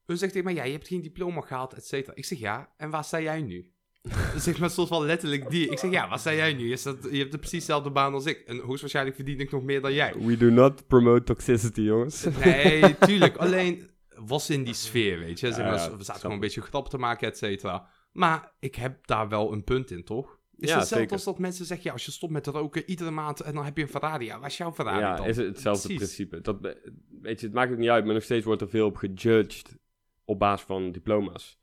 Hun 0.05 0.17
zegt 0.17 0.31
tegen 0.31 0.47
mij, 0.47 0.55
ja, 0.55 0.63
je 0.63 0.71
hebt 0.71 0.87
geen 0.87 1.01
diploma 1.01 1.41
gehaald, 1.41 1.73
et 1.73 1.85
cetera. 1.85 2.15
Ik 2.15 2.25
zeg, 2.25 2.39
ja, 2.39 2.73
en 2.77 2.89
waar 2.89 3.03
sta 3.03 3.21
jij 3.21 3.41
nu? 3.41 3.71
zeg 4.35 4.59
maar 4.59 4.69
soort 4.69 4.87
van 4.87 5.05
letterlijk 5.05 5.49
die. 5.49 5.69
Ik 5.69 5.79
zeg, 5.79 5.91
ja, 5.91 6.09
waar 6.09 6.19
sta 6.19 6.33
jij 6.33 6.53
nu? 6.53 6.69
Je, 6.69 6.77
staat, 6.77 7.07
je 7.11 7.17
hebt 7.17 7.31
de 7.31 7.37
precies 7.37 7.59
dezelfde 7.59 7.91
baan 7.91 8.13
als 8.13 8.25
ik. 8.25 8.39
En 8.39 8.59
hoogstwaarschijnlijk 8.59 9.15
verdien 9.15 9.39
ik 9.39 9.51
nog 9.51 9.63
meer 9.63 9.81
dan 9.81 9.93
jij. 9.93 10.13
We 10.19 10.37
do 10.37 10.49
not 10.49 10.87
promote 10.87 11.23
toxicity, 11.23 11.81
jongens. 11.81 12.25
Nee, 12.43 12.97
tuurlijk. 12.97 13.37
Alleen 13.37 13.89
was 14.25 14.49
in 14.49 14.63
die 14.63 14.73
sfeer, 14.73 15.19
weet 15.19 15.39
je. 15.39 15.51
Zeg 15.53 15.65
maar, 15.65 15.97
we 15.97 16.03
zaten 16.03 16.21
gewoon 16.21 16.35
een 16.35 16.41
beetje 16.41 16.61
grap 16.61 16.89
te 16.89 16.97
maken, 16.97 17.27
et 17.27 17.37
cetera. 17.37 17.89
Maar 18.11 18.51
ik 18.59 18.75
heb 18.75 19.07
daar 19.07 19.29
wel 19.29 19.51
een 19.53 19.63
punt 19.63 19.91
in, 19.91 20.03
toch? 20.03 20.37
Is 20.57 20.69
Ja, 20.69 20.75
hetzelfde 20.77 20.95
zeker. 20.95 21.11
als 21.11 21.23
dat 21.23 21.39
mensen 21.39 21.65
zeggen, 21.65 21.85
ja, 21.85 21.91
als 21.93 22.05
je 22.05 22.11
stopt 22.11 22.31
met 22.33 22.47
roken 22.47 22.89
iedere 22.89 23.11
maand 23.11 23.39
en 23.41 23.53
dan 23.53 23.65
heb 23.65 23.77
je 23.77 23.83
een 23.83 23.89
Ferrari. 23.89 24.25
Ja, 24.25 24.39
waar 24.39 24.49
is 24.49 24.57
jouw 24.57 24.71
Ferrari 24.73 24.99
Ja, 24.99 25.15
dan? 25.15 25.25
is 25.25 25.37
het 25.37 25.45
hetzelfde 25.47 25.87
Precies. 25.93 26.15
principe. 26.27 26.41
Dat, 26.41 26.75
weet 27.21 27.39
je, 27.39 27.45
het 27.45 27.55
maakt 27.55 27.71
ook 27.71 27.77
niet 27.77 27.89
uit, 27.89 28.05
maar 28.05 28.13
nog 28.13 28.23
steeds 28.23 28.45
wordt 28.45 28.61
er 28.61 28.69
veel 28.69 28.85
op 28.85 28.95
gejudged 28.95 29.77
op 30.25 30.39
basis 30.39 30.65
van 30.65 30.91
diploma's. 30.91 31.59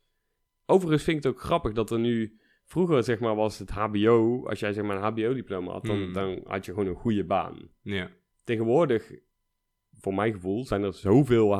Overigens 0.65 1.03
vind 1.03 1.17
ik 1.17 1.23
het 1.23 1.33
ook 1.33 1.41
grappig 1.41 1.73
dat 1.73 1.91
er 1.91 1.99
nu... 1.99 2.39
Vroeger, 2.65 3.03
zeg 3.03 3.19
maar, 3.19 3.35
was 3.35 3.59
het 3.59 3.69
hbo. 3.71 4.45
Als 4.47 4.59
jij 4.59 4.73
zeg 4.73 4.83
maar 4.83 4.95
een 4.95 5.01
hbo-diploma 5.03 5.71
had, 5.71 5.85
dan, 5.85 5.97
Hmm. 6.03 6.13
dan 6.13 6.41
had 6.43 6.65
je 6.65 6.71
gewoon 6.73 6.87
een 6.87 6.95
goede 6.95 7.23
baan. 7.25 7.69
Ja. 7.81 8.09
Tegenwoordig, 8.43 9.11
voor 9.99 10.13
mijn 10.13 10.33
gevoel, 10.33 10.65
zijn 10.65 10.83
er 10.83 10.93
zoveel 10.93 11.55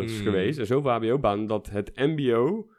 Hmm. 0.00 0.08
geweest... 0.08 0.58
en 0.58 0.66
zoveel 0.66 0.90
hbo-banen, 0.90 1.46
dat 1.46 1.70
het 1.70 1.96
mbo 1.96 2.70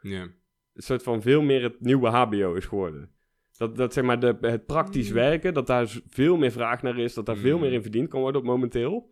een 0.74 0.82
soort 0.82 1.02
van 1.02 1.22
veel 1.22 1.42
meer 1.42 1.62
het 1.62 1.80
nieuwe 1.80 2.08
HBO 2.08 2.54
is 2.54 2.64
geworden. 2.64 3.10
Dat, 3.56 3.76
dat 3.76 3.92
zeg 3.92 4.04
maar 4.04 4.20
de, 4.20 4.36
het 4.40 4.66
praktisch 4.66 5.08
Mm. 5.08 5.14
werken, 5.14 5.54
dat 5.54 5.66
daar 5.66 6.00
veel 6.06 6.36
meer 6.36 6.50
vraag 6.50 6.82
naar 6.82 6.98
is, 6.98 7.14
dat 7.14 7.26
daar 7.26 7.36
veel 7.36 7.58
meer 7.58 7.72
in 7.72 7.82
verdiend 7.82 8.08
kan 8.08 8.20
worden 8.20 8.40
op 8.40 8.46
momenteel. 8.46 9.10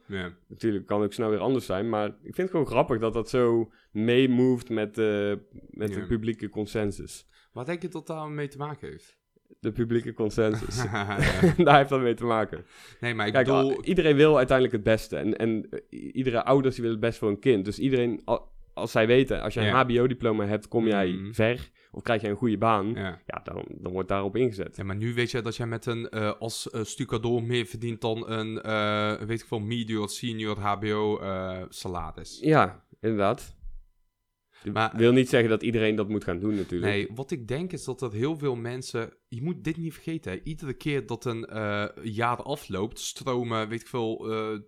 Natuurlijk 0.49 0.87
kan 0.87 0.97
het 0.97 1.07
ook 1.07 1.13
snel 1.13 1.31
weer 1.31 1.39
anders 1.39 1.67
zijn, 1.67 1.89
maar 1.89 2.07
ik 2.09 2.35
vind 2.35 2.37
het 2.37 2.51
gewoon 2.51 2.67
grappig 2.67 2.99
dat 2.99 3.13
dat 3.13 3.29
zo 3.29 3.73
meemoved 3.91 4.69
met, 4.69 4.99
eh, 4.99 5.33
met 5.71 5.95
de 5.95 6.07
publieke 6.07 6.49
consensus. 6.49 7.29
Wat 7.53 7.67
denk 7.67 7.83
je 7.83 7.89
dat 7.89 8.07
daar 8.07 8.29
mee 8.31 8.49
te 8.49 8.59
maken 8.59 8.89
heeft? 8.89 9.21
De 9.61 9.73
publieke 9.73 10.15
consensus. 10.15 10.77
Daar 11.65 11.77
heeft 11.77 11.89
dat 11.89 12.01
mee 12.01 12.15
te 12.15 12.25
maken. 12.25 12.65
Nee, 13.01 13.15
maar 13.15 13.27
ik 13.27 13.33
Kijk, 13.33 13.47
bedoel... 13.47 13.85
iedereen 13.85 14.17
wil 14.17 14.37
uiteindelijk 14.37 14.77
het 14.77 14.85
beste. 14.87 15.17
En, 15.17 15.37
en 15.37 15.67
eh, 15.71 16.15
iedere 16.15 16.45
ouders 16.45 16.75
die 16.75 16.85
wil 16.85 16.93
het 16.93 17.01
best 17.01 17.19
voor 17.19 17.29
een 17.29 17.39
kind. 17.39 17.65
Dus 17.65 17.79
iedereen, 17.79 18.23
als 18.75 18.91
zij 18.91 19.07
weten, 19.07 19.43
als 19.43 19.55
je 19.55 19.61
een. 19.61 19.73
HBO-diploma 19.75 20.47
hebt, 20.47 20.69
kom 20.69 20.87
jij 20.87 21.09
Mhm. 21.11 21.33
ver. 21.33 21.71
Of 21.95 22.03
krijg 22.03 22.23
je 22.23 22.29
een 22.29 22.37
goede 22.37 22.59
baan. 22.59 22.93
Ja. 22.95 23.21
Ja, 23.27 23.41
dan, 23.45 23.65
dan 23.69 23.93
wordt 23.93 24.09
daarop 24.09 24.37
ingezet. 24.37 24.77
Ja, 24.77 24.85
maar 24.85 24.97
nu 24.97 25.15
weet 25.15 25.31
je 25.31 25.41
dat 25.41 25.57
jij 25.57 25.67
met 25.67 25.87
een 25.87 26.09
eh, 26.09 26.33
als 26.39 26.69
stucador 26.83 27.43
meer 27.43 27.67
verdient 27.67 28.01
dan 28.01 28.31
een, 28.31 28.61
eh, 28.63 29.13
weet 29.27 29.41
ik 29.41 29.47
veel, 29.47 29.61
medior, 29.61 30.09
senior, 30.09 30.59
hbo 30.59 31.19
eh, 31.19 31.63
salaris. 31.69 32.39
Ja, 32.43 32.85
inderdaad. 33.01 33.57
Maar- 34.73 34.97
wil 34.97 35.13
niet 35.13 35.29
zeggen 35.29 35.51
dat 35.51 35.63
iedereen 35.63 35.97
dat 35.97 36.09
moet 36.09 36.25
gaan 36.25 36.39
doen 36.39 36.55
natuurlijk. 36.55 36.93
Nee, 36.93 37.09
wat 37.15 37.31
ik 37.31 37.49
denk 37.49 37.73
is 37.73 37.85
dat 37.85 38.03
er 38.03 38.13
heel 38.13 38.39
veel 38.39 38.57
mensen. 38.57 39.13
Je 39.29 39.43
moet 39.43 39.65
dit 39.65 39.77
niet 39.77 39.95
vergeten. 39.95 40.33
Hè. 40.33 40.41
Iedere 40.45 40.75
keer 40.75 41.07
dat 41.07 41.25
een 41.25 41.45
eh, 41.45 41.89
jaar 42.03 42.43
afloopt, 42.43 42.99
stromen, 42.99 43.69
weet 43.69 43.81
ik 43.81 43.87
veel, 43.87 44.33
eh, 44.33 44.59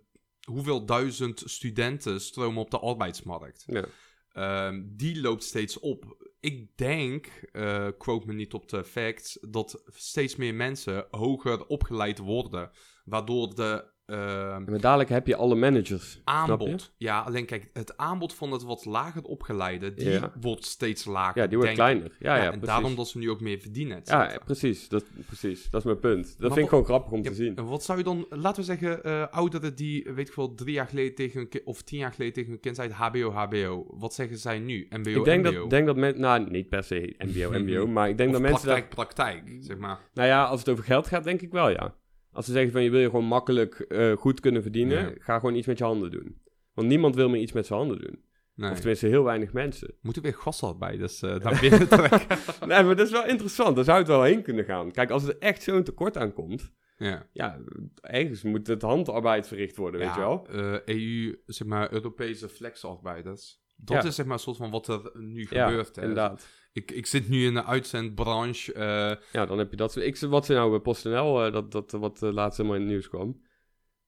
hoeveel 0.47 0.85
duizend 0.85 1.41
studenten 1.45 2.21
stromen 2.21 2.61
op 2.61 2.71
de 2.71 2.79
arbeidsmarkt. 2.79 3.63
Ja. 3.67 3.85
Ehm, 4.31 4.83
die 4.85 5.21
loopt 5.21 5.43
steeds 5.43 5.79
op. 5.79 6.29
Ik 6.39 6.77
denk, 6.77 7.25
eh, 7.51 7.87
quote 7.97 8.27
me 8.27 8.33
niet 8.33 8.53
op 8.53 8.69
de 8.69 8.83
facts, 8.83 9.37
dat 9.49 9.83
steeds 9.87 10.35
meer 10.35 10.53
mensen 10.53 11.07
hoger 11.09 11.65
opgeleid 11.65 12.17
worden. 12.17 12.71
Waardoor 13.05 13.55
de 13.55 13.93
ehm, 14.05 14.63
Maar 14.69 14.79
dadelijk 14.79 15.09
heb 15.09 15.27
je 15.27 15.35
alle 15.35 15.55
managers. 15.55 16.21
Aanbod. 16.23 16.93
Ja, 16.97 17.19
alleen 17.19 17.45
kijk, 17.45 17.69
het 17.73 17.97
aanbod 17.97 18.33
van 18.33 18.51
het 18.51 18.63
wat 18.63 18.85
lager 18.85 19.23
opgeleide, 19.23 19.93
die 19.93 20.09
Ja. 20.09 20.31
wordt 20.41 20.65
steeds 20.65 21.05
lager. 21.05 21.41
Ja, 21.41 21.47
die 21.47 21.57
wordt 21.57 21.73
kleiner. 21.73 22.11
Ja, 22.19 22.35
ja, 22.35 22.43
en 22.43 22.49
precies. 22.49 22.67
daarom 22.67 22.95
dat 22.95 23.07
ze 23.07 23.17
nu 23.17 23.29
ook 23.29 23.41
meer 23.41 23.59
verdienen. 23.59 24.01
Ja, 24.03 24.39
precies. 24.45 24.89
Dat, 24.89 25.03
precies. 25.25 25.69
Dat 25.69 25.79
is 25.79 25.85
mijn 25.85 25.99
punt. 25.99 26.23
Dat 26.27 26.39
Maar 26.39 26.49
vind 26.51 26.61
ik 26.63 26.69
gewoon 26.69 26.85
grappig 26.85 27.11
om 27.11 27.21
te 27.21 27.33
zien. 27.33 27.55
en 27.55 27.65
wat 27.65 27.83
zou 27.83 27.97
je 27.97 28.03
dan, 28.03 28.25
laten 28.29 28.59
we 28.59 28.65
zeggen, 28.65 29.03
eh, 29.03 29.27
ouderen 29.31 29.75
die, 29.75 30.07
weet 30.15 30.27
ik 30.27 30.33
wel, 30.35 30.53
drie 30.55 30.73
jaar 30.73 30.87
geleden 30.87 31.15
tegen 31.15 31.39
hun 31.39 31.49
kind, 31.49 31.63
of 31.63 31.81
tien 31.81 31.99
jaar 31.99 32.11
geleden 32.13 32.33
tegen 32.33 32.49
hun 32.49 32.59
kind 32.59 32.75
zeiden 32.75 32.97
HBO, 32.97 33.31
HBO. 33.31 33.85
Wat 33.89 34.13
zeggen 34.13 34.37
zij 34.37 34.59
nu? 34.59 34.87
MBO, 34.89 35.09
ik 35.09 35.23
denk 35.25 35.45
MBO. 35.45 35.59
dat, 35.59 35.69
denk 35.69 35.85
dat 35.85 35.95
mensen... 35.95 36.21
Nou, 36.21 36.49
niet 36.49 36.69
per 36.69 36.83
se 36.83 37.15
MBO, 37.17 37.59
MBO. 37.59 37.87
maar 37.95 38.09
ik 38.09 38.17
denk 38.17 38.29
Of 38.29 38.35
dat 38.35 38.43
mensen... 38.51 38.67
praktijk, 38.67 38.89
praktijk, 38.89 39.57
zeg 39.59 39.77
maar. 39.77 39.99
nou 40.13 40.27
ja, 40.27 40.43
als 40.43 40.59
het 40.59 40.69
over 40.69 40.83
geld 40.83 41.07
gaat, 41.07 41.23
denk 41.23 41.41
ik 41.41 41.51
wel, 41.51 41.69
ja. 41.69 41.93
Als 42.35 42.45
ze 42.45 42.51
zeggen 42.51 42.71
van 42.71 42.83
je 42.83 42.89
wil 42.89 42.99
je 42.99 43.09
gewoon 43.09 43.25
makkelijk 43.25 43.79
eh, 43.79 44.11
goed 44.11 44.39
kunnen 44.39 44.61
verdienen... 44.61 45.15
Ga 45.19 45.39
gewoon 45.39 45.55
iets 45.55 45.67
met 45.67 45.77
je 45.77 45.83
handen 45.83 46.11
doen. 46.11 46.41
Want 46.73 46.87
niemand 46.87 47.15
wil 47.15 47.29
meer 47.29 47.41
iets 47.41 47.51
met 47.51 47.65
zijn 47.65 47.79
handen 47.79 47.99
doen. 47.99 48.23
Nee. 48.55 48.71
Of 48.71 48.77
tenminste 48.77 49.07
heel 49.07 49.23
weinig 49.23 49.53
mensen. 49.53 49.93
Moeten 50.01 50.21
weer 50.21 50.33
gas 50.33 50.77
bij, 50.77 50.97
dus 50.97 51.21
eh 51.21 51.35
naar 51.35 51.57
binnen 51.61 51.87
trekken. 51.87 52.37
nee, 52.69 52.83
maar 52.83 52.95
dat 52.95 53.05
is 53.05 53.11
wel 53.11 53.25
interessant. 53.25 53.75
Daar 53.75 53.85
zou 53.85 53.97
het 53.97 54.07
wel 54.07 54.23
heen 54.23 54.41
kunnen 54.41 54.65
gaan. 54.65 54.91
Kijk, 54.91 55.09
als 55.09 55.27
er 55.27 55.37
echt 55.39 55.63
zo'n 55.63 55.83
tekort 55.83 56.17
aan 56.17 56.33
komt... 56.33 56.71
ja. 56.97 57.29
Ja, 57.31 57.59
ergens 58.01 58.43
moet 58.43 58.67
het 58.67 58.81
handarbeid 58.81 59.47
verricht 59.47 59.75
worden, 59.77 59.99
weet 59.99 60.13
je 60.13 60.19
wel. 60.19 60.47
eh, 60.47 60.95
EU, 60.95 61.41
zeg 61.45 61.67
maar, 61.67 61.93
Europese 61.93 62.49
flexarbeiders. 62.49 63.63
Dat 63.75 64.01
Ja. 64.03 64.09
is 64.09 64.15
zeg 64.15 64.25
maar 64.25 64.33
een 64.33 64.39
soort 64.39 64.57
van 64.57 64.71
wat 64.71 64.87
er 64.87 65.11
nu 65.13 65.47
Ja, 65.49 65.67
gebeurt. 65.67 65.95
hè. 65.95 66.01
inderdaad. 66.01 66.47
Ik, 66.73 66.91
ik 66.91 67.05
zit 67.05 67.29
nu 67.29 67.45
in 67.45 67.53
de 67.53 67.63
uitzendbranche. 67.65 68.73
eh, 68.73 69.15
Ja, 69.31 69.45
dan 69.45 69.57
heb 69.57 69.69
je 69.71 69.75
dat. 69.77 69.95
Ik, 69.95 70.17
wat 70.19 70.45
ze 70.45 70.53
nou 70.53 70.69
bij 70.69 70.79
PostNL, 70.79 71.45
eh, 71.45 71.51
dat, 71.53 71.71
dat 71.71 71.91
wat 71.91 72.21
uh, 72.23 72.31
laatst 72.33 72.57
helemaal 72.57 72.77
in 72.77 72.83
het 72.83 72.91
nieuws 72.91 73.09
kwam. 73.09 73.41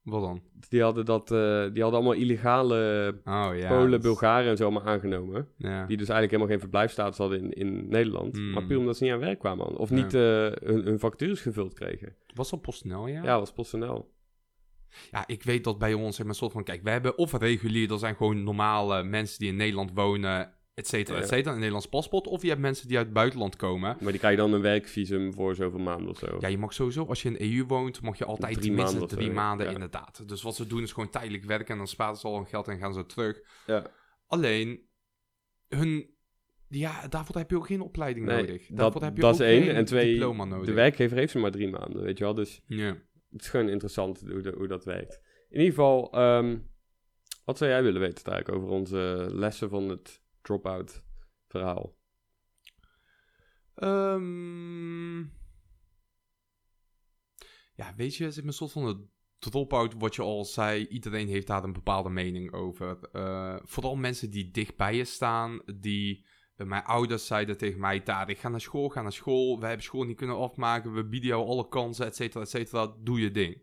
wat 0.02 0.22
dan? 0.22 0.42
Die 0.70 0.82
hadden, 0.82 1.06
dat, 1.06 1.32
eh, 1.32 1.38
die 1.74 1.82
hadden 1.82 2.00
allemaal 2.00 2.14
illegale 2.14 2.76
Oh 3.26 3.50
ja. 3.56 3.68
Polen, 3.68 3.92
dat- 3.92 4.02
Bulgaren 4.02 4.50
en 4.50 4.58
zo 4.58 4.64
allemaal 4.64 4.84
aangenomen. 4.86 5.48
Die 5.58 5.68
dus 5.98 6.10
eigenlijk 6.10 6.32
helemaal 6.32 6.48
geen 6.48 6.60
verblijfstatus 6.60 7.18
hadden 7.18 7.40
in, 7.40 7.52
in 7.52 7.88
Nederland. 7.90 8.36
Hmm. 8.38 8.52
Maar 8.52 8.66
puur 8.66 8.78
omdat 8.78 8.98
ze 8.98 9.04
niet 9.04 9.14
aan 9.14 9.20
werk 9.20 9.40
kwamen. 9.40 9.78
Of 9.78 9.90
niet 9.90 10.14
eh, 10.14 10.22
hun, 10.52 10.84
hun 10.84 11.00
vacatures 11.00 11.42
gevuld 11.42 11.74
kregen. 11.74 12.16
Was 12.34 12.50
dat 12.50 12.62
PostNL, 12.62 13.08
ja? 13.08 13.24
Ja, 13.24 13.40
was 13.40 13.52
PostNL. 13.52 14.16
Ja, 15.12 15.28
ik 15.28 15.44
weet 15.44 15.64
dat 15.64 15.78
bij 15.78 15.94
ons, 15.94 16.16
zeg 16.16 16.26
maar, 16.26 16.36
soort 16.36 16.52
van, 16.52 16.64
kijk, 16.64 16.84
we 16.84 16.90
hebben 16.90 17.18
of 17.18 17.32
regulier, 17.34 17.88
dat 17.88 18.00
zijn 18.00 18.16
gewoon 18.16 18.44
normale 18.44 19.04
mensen 19.04 19.40
die 19.40 19.48
in 19.50 19.56
Nederland 19.56 19.92
wonen, 19.94 20.54
et 20.74 20.88
cetera, 20.88 21.18
Ja. 21.18 21.24
et 21.24 21.28
cetera, 21.30 21.50
een 21.50 21.56
Nederlands 21.58 21.88
paspoort. 21.90 22.28
Of 22.28 22.42
je 22.42 22.48
hebt 22.48 22.62
mensen 22.62 22.88
die 22.88 22.98
uit 22.98 23.06
het 23.06 23.16
buitenland 23.16 23.56
komen. 23.56 23.98
Maar 24.00 24.12
die 24.12 24.20
krijg 24.20 24.36
je 24.36 24.42
dan 24.42 24.54
een 24.54 24.62
werkvisum 24.62 25.34
voor 25.34 25.56
zoveel 25.56 25.80
maanden 25.80 26.10
of 26.10 26.18
zo. 26.18 26.38
Ja, 26.40 26.48
je 26.48 26.58
mag 26.58 26.74
sowieso, 26.74 27.06
als 27.06 27.22
je 27.22 27.38
in 27.38 27.52
EU 27.58 27.66
woont, 27.66 28.02
mag 28.02 28.18
je 28.18 28.26
altijd 28.26 28.54
Drie 28.62 28.72
maanden 28.72 29.08
drie 29.08 29.28
zo, 29.28 29.34
maanden, 29.34 29.66
ja. 29.66 29.72
inderdaad. 29.72 30.28
Dus 30.30 30.42
wat 30.42 30.56
ze 30.56 30.68
doen 30.68 30.82
is 30.82 30.92
gewoon 30.92 31.10
tijdelijk 31.10 31.44
werken 31.44 31.68
en 31.72 31.78
dan 31.78 31.88
sparen 31.88 32.16
ze 32.18 32.28
al 32.28 32.36
hun 32.36 32.46
geld 32.46 32.68
en 32.68 32.78
gaan 32.78 32.94
ze 32.94 33.06
terug. 33.06 33.40
Ja. 33.66 33.92
Alleen, 34.28 34.82
hun 35.68 36.16
Ja, 36.70 37.08
daarvoor 37.08 37.36
heb 37.36 37.50
je 37.50 37.56
ook 37.58 37.66
geen 37.68 37.82
opleiding 37.82 38.26
Nee, 38.26 38.36
nodig. 38.42 38.68
dat- 38.68 38.78
Daarvoor 38.78 39.02
heb 39.04 39.16
je 39.16 39.22
dat 39.22 39.34
ook 39.34 39.40
is 39.40 39.46
één. 39.48 39.64
geen 39.64 39.76
En 39.76 39.86
twee, 39.86 40.12
diploma 40.12 40.46
nodig. 40.46 40.66
De 40.66 40.74
werkgever 40.74 41.18
heeft 41.18 41.32
ze 41.32 41.40
maar 41.40 41.52
drie 41.52 41.70
maanden, 41.70 42.02
weet 42.04 42.18
je 42.18 42.24
wel. 42.24 42.34
Dus 42.34 42.62
Ja. 42.66 42.98
Het 43.38 43.46
is 43.46 43.52
gewoon 43.52 43.70
interessant 43.70 44.22
hoe, 44.22 44.54
hoe 44.58 44.68
dat 44.68 44.86
werkt. 44.86 45.22
In 45.50 45.60
ieder 45.60 45.74
geval, 45.74 46.12
ehm, 46.12 46.58
wat 47.46 47.58
zou 47.58 47.70
jij 47.70 47.84
willen 47.84 48.02
weten 48.02 48.26
eigenlijk 48.32 48.64
over 48.64 48.76
onze 48.76 49.28
lessen 49.32 49.70
van 49.70 49.90
het 49.90 50.22
drop-out 50.42 51.04
verhaal? 51.48 51.96
Ehm, 53.74 55.20
ja, 57.76 57.94
weet 57.96 58.16
je, 58.16 58.24
het 58.24 58.38
is 58.38 58.44
een 58.44 58.54
soort 58.54 58.72
van 58.72 58.86
een 58.86 59.10
drop-out, 59.40 59.94
wat 59.94 60.16
je 60.16 60.22
al 60.22 60.46
zei. 60.46 60.88
Iedereen 60.88 61.28
heeft 61.28 61.48
daar 61.48 61.64
een 61.64 61.74
bepaalde 61.74 62.10
mening 62.10 62.54
over. 62.54 63.00
Eh, 63.12 63.58
vooral 63.64 63.96
mensen 63.96 64.30
die 64.30 64.52
dicht 64.52 64.78
bij 64.78 64.96
je 64.96 65.06
staan, 65.06 65.62
die... 65.76 66.26
eh, 66.58 66.68
mijn 66.68 66.84
ouders 66.84 67.26
zeiden 67.26 67.58
tegen 67.58 67.80
mij, 67.80 68.04
daar, 68.04 68.30
ik 68.30 68.38
ga 68.40 68.50
naar 68.50 68.62
school, 68.62 68.90
ga 68.90 69.02
naar 69.02 69.14
school. 69.14 69.60
We 69.60 69.66
hebben 69.66 69.84
school 69.86 70.04
niet 70.04 70.18
kunnen 70.18 70.38
afmaken, 70.38 70.94
we 70.94 71.06
bieden 71.06 71.30
jou 71.30 71.48
alle 71.48 71.68
kansen, 71.68 72.06
et 72.06 72.16
cetera, 72.16 72.44
et 72.44 72.50
cetera. 72.50 72.94
Doe 73.00 73.20
je 73.20 73.32
ding. 73.32 73.62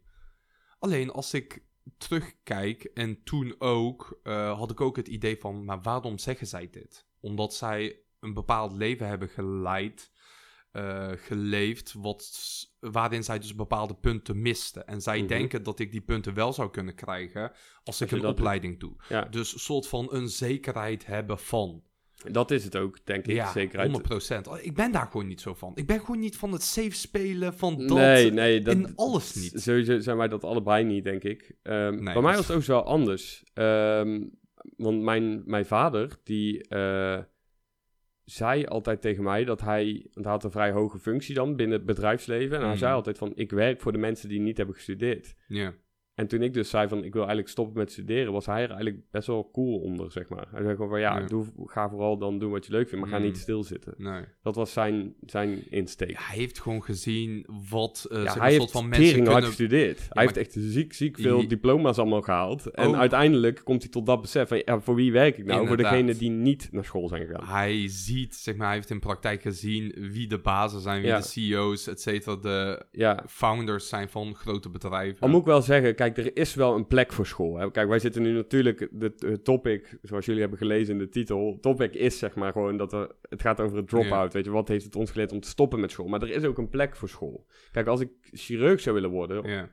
Alleen 0.78 1.10
als 1.10 1.34
ik 1.34 1.62
terugkijk, 1.98 2.84
en 2.84 3.22
toen 3.22 3.54
ook, 3.58 4.18
eh, 4.22 4.58
had 4.58 4.70
ik 4.70 4.80
ook 4.80 4.96
het 4.96 5.08
idee 5.08 5.36
van, 5.38 5.64
maar 5.64 5.82
waarom 5.82 6.18
zeggen 6.18 6.46
zij 6.46 6.70
dit? 6.70 7.06
Omdat 7.20 7.54
zij 7.54 7.98
een 8.20 8.34
bepaald 8.34 8.72
leven 8.72 9.06
hebben 9.08 9.28
geleid, 9.28 10.12
eh, 10.70 11.10
geleefd, 11.14 11.92
wat, 11.92 12.30
waarin 12.80 13.24
zij 13.24 13.38
dus 13.38 13.54
bepaalde 13.54 13.94
punten 13.94 14.42
misten. 14.42 14.86
En 14.86 15.00
zij 15.02 15.18
Mhm. 15.18 15.26
denken 15.26 15.62
dat 15.62 15.78
ik 15.78 15.90
die 15.90 16.00
punten 16.00 16.34
wel 16.34 16.52
zou 16.52 16.70
kunnen 16.70 16.94
krijgen 16.94 17.52
als 17.84 18.00
ik 18.00 18.10
een 18.10 18.26
opleiding 18.26 18.80
doe. 18.80 18.96
Ja, 19.08 19.22
Dus 19.24 19.52
een 19.52 19.58
soort 19.60 19.86
van 19.88 20.06
een 20.14 20.28
zekerheid 20.28 21.06
hebben 21.06 21.38
van. 21.38 21.82
Dat 22.32 22.50
is 22.50 22.64
het 22.64 22.76
ook, 22.76 22.98
denk 23.06 23.26
ik. 23.26 23.34
ja, 23.34 23.52
zeker 23.52 23.78
uit... 23.78 24.58
100%. 24.60 24.62
Ik 24.64 24.74
ben 24.74 24.92
daar 24.92 25.06
gewoon 25.06 25.26
niet 25.26 25.40
zo 25.40 25.54
van. 25.54 25.72
Ik 25.74 25.86
ben 25.86 26.00
gewoon 26.00 26.18
niet 26.20 26.36
van 26.36 26.52
het 26.52 26.62
safe 26.62 26.90
spelen, 26.90 27.54
van 27.54 27.86
dat. 27.86 27.96
Nee, 27.96 28.30
nee. 28.32 28.60
Dat, 28.60 28.74
in 28.74 28.92
alles 28.96 29.34
niet. 29.34 29.52
Sowieso 29.62 29.98
zijn 29.98 30.16
wij 30.16 30.28
dat 30.28 30.44
allebei 30.44 30.84
niet, 30.84 31.04
denk 31.04 31.22
ik. 31.22 31.56
Ehm, 31.62 31.94
Nee, 31.94 32.14
bij 32.14 32.22
mij 32.22 32.36
was 32.36 32.48
het 32.48 32.56
ook 32.56 32.62
wel 32.64 32.84
anders. 32.84 33.44
Ehm, 33.54 34.22
want 34.76 35.02
mijn, 35.02 35.42
mijn 35.46 35.66
vader, 35.66 36.10
die 36.24 36.68
eh, 36.68 37.18
zei 38.24 38.64
altijd 38.66 39.00
tegen 39.00 39.24
mij 39.24 39.44
dat 39.44 39.60
hij... 39.60 40.06
Want 40.12 40.24
hij 40.26 40.34
had 40.34 40.44
een 40.44 40.50
vrij 40.50 40.70
hoge 40.70 40.98
functie 40.98 41.34
dan 41.34 41.56
binnen 41.56 41.76
het 41.76 41.86
bedrijfsleven. 41.86 42.54
En 42.56 42.60
hij 42.62 42.70
Mhm. 42.70 42.78
zei 42.78 42.94
altijd 42.94 43.18
van, 43.18 43.32
ik 43.34 43.50
werk 43.50 43.80
voor 43.80 43.92
de 43.92 43.98
mensen 43.98 44.28
die 44.28 44.40
niet 44.40 44.56
hebben 44.56 44.74
gestudeerd. 44.74 45.34
Ja. 45.48 45.74
En 46.14 46.26
toen 46.26 46.42
ik 46.42 46.54
dus 46.54 46.70
zei 46.70 46.88
van, 46.88 46.98
ik 46.98 47.12
wil 47.12 47.20
eigenlijk 47.20 47.48
stoppen 47.48 47.76
met 47.78 47.92
studeren... 47.92 48.32
was 48.32 48.46
hij 48.46 48.62
er 48.62 48.68
eigenlijk 48.70 49.00
best 49.10 49.26
wel 49.26 49.50
cool 49.52 49.78
onder, 49.78 50.12
zeg 50.12 50.28
maar. 50.28 50.46
Hij 50.50 50.62
zei 50.62 50.74
gewoon 50.74 50.90
van, 50.90 51.00
ja, 51.00 51.18
Ja. 51.18 51.26
Doe, 51.26 51.46
ga 51.66 51.88
vooral 51.88 52.18
dan 52.18 52.38
doen 52.38 52.50
wat 52.50 52.66
je 52.66 52.72
leuk 52.72 52.88
vindt... 52.88 53.04
maar 53.04 53.14
ga 53.20 53.24
niet 53.24 53.36
stilzitten. 53.38 53.94
Nee. 53.96 54.22
Dat 54.42 54.54
was 54.54 54.72
zijn, 54.72 55.14
zijn 55.26 55.70
insteek. 55.70 56.10
Ja, 56.10 56.18
hij 56.20 56.36
heeft 56.38 56.60
gewoon 56.60 56.82
gezien 56.84 57.46
wat 57.70 58.06
eh 58.10 58.16
Ja, 58.18 58.24
zeg 58.24 58.36
maar, 58.36 58.46
hij 58.46 58.56
soort 58.56 58.70
van 58.70 58.88
mensen 58.88 59.08
hard 59.14 59.22
kunnen... 59.24 59.42
gestudeerd. 59.44 60.06
hij 60.08 60.22
heeft 60.22 60.36
echt 60.36 60.52
ziek, 60.58 60.92
ziek 60.92 61.18
veel 61.18 61.40
Je- 61.40 61.46
diploma's 61.46 61.98
allemaal 61.98 62.22
gehaald. 62.22 62.66
En 62.70 62.88
Oh. 62.88 62.98
uiteindelijk 62.98 63.60
komt 63.64 63.82
hij 63.82 63.90
tot 63.90 64.06
dat 64.06 64.20
besef 64.20 64.48
van, 64.48 64.62
ja, 64.64 64.80
voor 64.80 64.94
wie 64.94 65.12
werk 65.12 65.38
ik 65.38 65.44
nou? 65.44 65.60
Inderdaad. 65.60 65.88
Voor 65.88 65.96
degene 65.98 66.18
die 66.18 66.30
niet 66.30 66.68
naar 66.72 66.84
school 66.84 67.08
zijn 67.08 67.26
gegaan. 67.26 67.46
Hij 67.46 67.88
ziet, 67.88 68.34
zeg 68.34 68.56
maar, 68.56 68.66
hij 68.66 68.76
heeft 68.76 68.90
in 68.90 69.00
praktijk 69.00 69.42
gezien 69.42 69.94
wie 70.10 70.26
de 70.28 70.38
bazen 70.38 70.80
zijn, 70.80 71.02
wie 71.02 71.14
de 71.14 71.22
CEO's, 71.22 71.86
et 71.86 72.00
cetera, 72.00 72.36
de 72.36 72.82
Ja, 72.90 73.24
founders 73.28 73.88
zijn 73.88 74.08
van 74.08 74.34
grote 74.34 74.68
bedrijven. 74.70 75.20
al 75.20 75.28
moet 75.28 75.40
ik 75.40 75.46
wel 75.46 75.62
zeggen, 75.62 75.94
kijk, 76.12 76.26
er 76.26 76.36
is 76.36 76.54
wel 76.54 76.74
een 76.74 76.86
plek 76.86 77.12
voor 77.12 77.26
school. 77.26 77.56
Hè? 77.58 77.70
Kijk, 77.70 77.88
wij 77.88 77.98
zitten 77.98 78.22
nu 78.22 78.32
natuurlijk, 78.32 78.88
de, 78.92 79.40
topic, 79.42 79.98
zoals 80.02 80.24
jullie 80.26 80.40
hebben 80.40 80.58
gelezen 80.58 80.92
in 80.92 80.98
de 80.98 81.08
titel, 81.08 81.58
topic 81.60 81.94
is 81.94 82.18
zeg 82.18 82.34
maar 82.34 82.52
gewoon 82.52 82.76
dat 82.76 82.92
er, 82.92 83.10
het 83.28 83.40
gaat 83.40 83.60
over 83.60 83.76
het 83.76 83.88
drop-out. 83.88 84.32
Weet 84.32 84.44
je, 84.44 84.50
wat 84.50 84.68
heeft 84.68 84.84
het 84.84 84.96
ons 84.96 85.10
geleerd 85.10 85.32
om 85.32 85.40
te 85.40 85.48
stoppen 85.48 85.80
met 85.80 85.90
school? 85.90 86.06
Maar 86.06 86.22
er 86.22 86.30
is 86.30 86.44
ook 86.44 86.58
een 86.58 86.68
plek 86.68 86.96
voor 86.96 87.08
school. 87.08 87.46
Kijk, 87.72 87.86
als 87.86 88.00
ik 88.00 88.10
chirurg 88.32 88.80
zou 88.80 88.94
willen 88.94 89.10
worden, 89.10 89.50
Ja. 89.50 89.70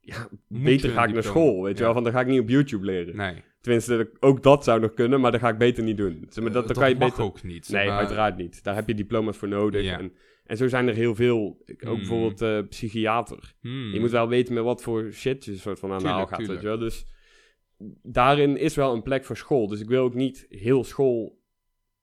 ja, 0.00 0.28
Moet 0.48 0.62
beter 0.64 0.90
ga 0.90 1.04
ik 1.04 1.12
naar 1.12 1.22
school, 1.22 1.62
weet 1.62 1.78
je 1.78 1.84
wel. 1.84 1.92
Want 1.92 2.04
dan 2.04 2.14
ga 2.14 2.20
ik 2.20 2.26
niet 2.26 2.40
op 2.40 2.48
YouTube 2.48 2.84
leren. 2.84 3.16
Nee, 3.16 3.42
Tenminste, 3.60 4.10
ook 4.20 4.42
dat 4.42 4.64
zou 4.64 4.80
nog 4.80 4.94
kunnen, 4.94 5.20
maar 5.20 5.32
dat 5.32 5.40
ga 5.40 5.48
ik 5.48 5.58
beter 5.58 5.82
niet 5.82 5.96
doen. 5.96 6.26
Zeg 6.28 6.44
maar, 6.44 6.52
dat, 6.52 6.62
Eh, 6.62 6.68
dan 6.68 6.78
kan 6.82 6.88
je 6.88 6.96
mag 6.98 7.08
beter... 7.08 7.24
ook 7.24 7.42
niet. 7.42 7.68
Nee, 7.68 7.86
maar. 7.86 7.98
uiteraard 7.98 8.36
niet. 8.36 8.64
Daar 8.64 8.74
heb 8.74 8.88
je 8.88 8.94
diploma's 8.94 9.36
voor 9.36 9.48
nodig. 9.48 9.86
En, 9.86 10.12
en 10.46 10.56
zo 10.56 10.68
zijn 10.68 10.88
er 10.88 10.94
heel 10.94 11.14
veel. 11.14 11.38
Ook 11.66 11.80
Hmm. 11.80 11.96
bijvoorbeeld 11.96 12.42
eh, 12.42 12.68
psychiater. 12.68 13.54
Hmm. 13.60 13.92
Je 13.92 14.00
moet 14.00 14.10
wel 14.10 14.28
weten 14.28 14.54
met 14.54 14.64
wat 14.64 14.82
voor 14.82 15.10
shit 15.12 15.44
je 15.44 15.56
soort 15.56 15.78
van 15.78 15.92
aan 15.92 15.98
de 16.02 16.08
haal 16.08 16.26
gaat. 16.26 16.38
Weet 16.38 16.46
tuurlijk. 16.46 16.60
je 16.60 16.66
wel? 16.68 16.78
Dus 16.78 17.06
daarin 18.02 18.56
is 18.56 18.74
wel 18.74 18.92
een 18.92 19.02
plek 19.02 19.24
voor 19.24 19.36
school. 19.36 19.68
Dus 19.68 19.80
ik 19.80 19.88
wil 19.88 20.02
ook 20.02 20.14
niet 20.14 20.46
heel 20.48 20.84
school... 20.84 21.38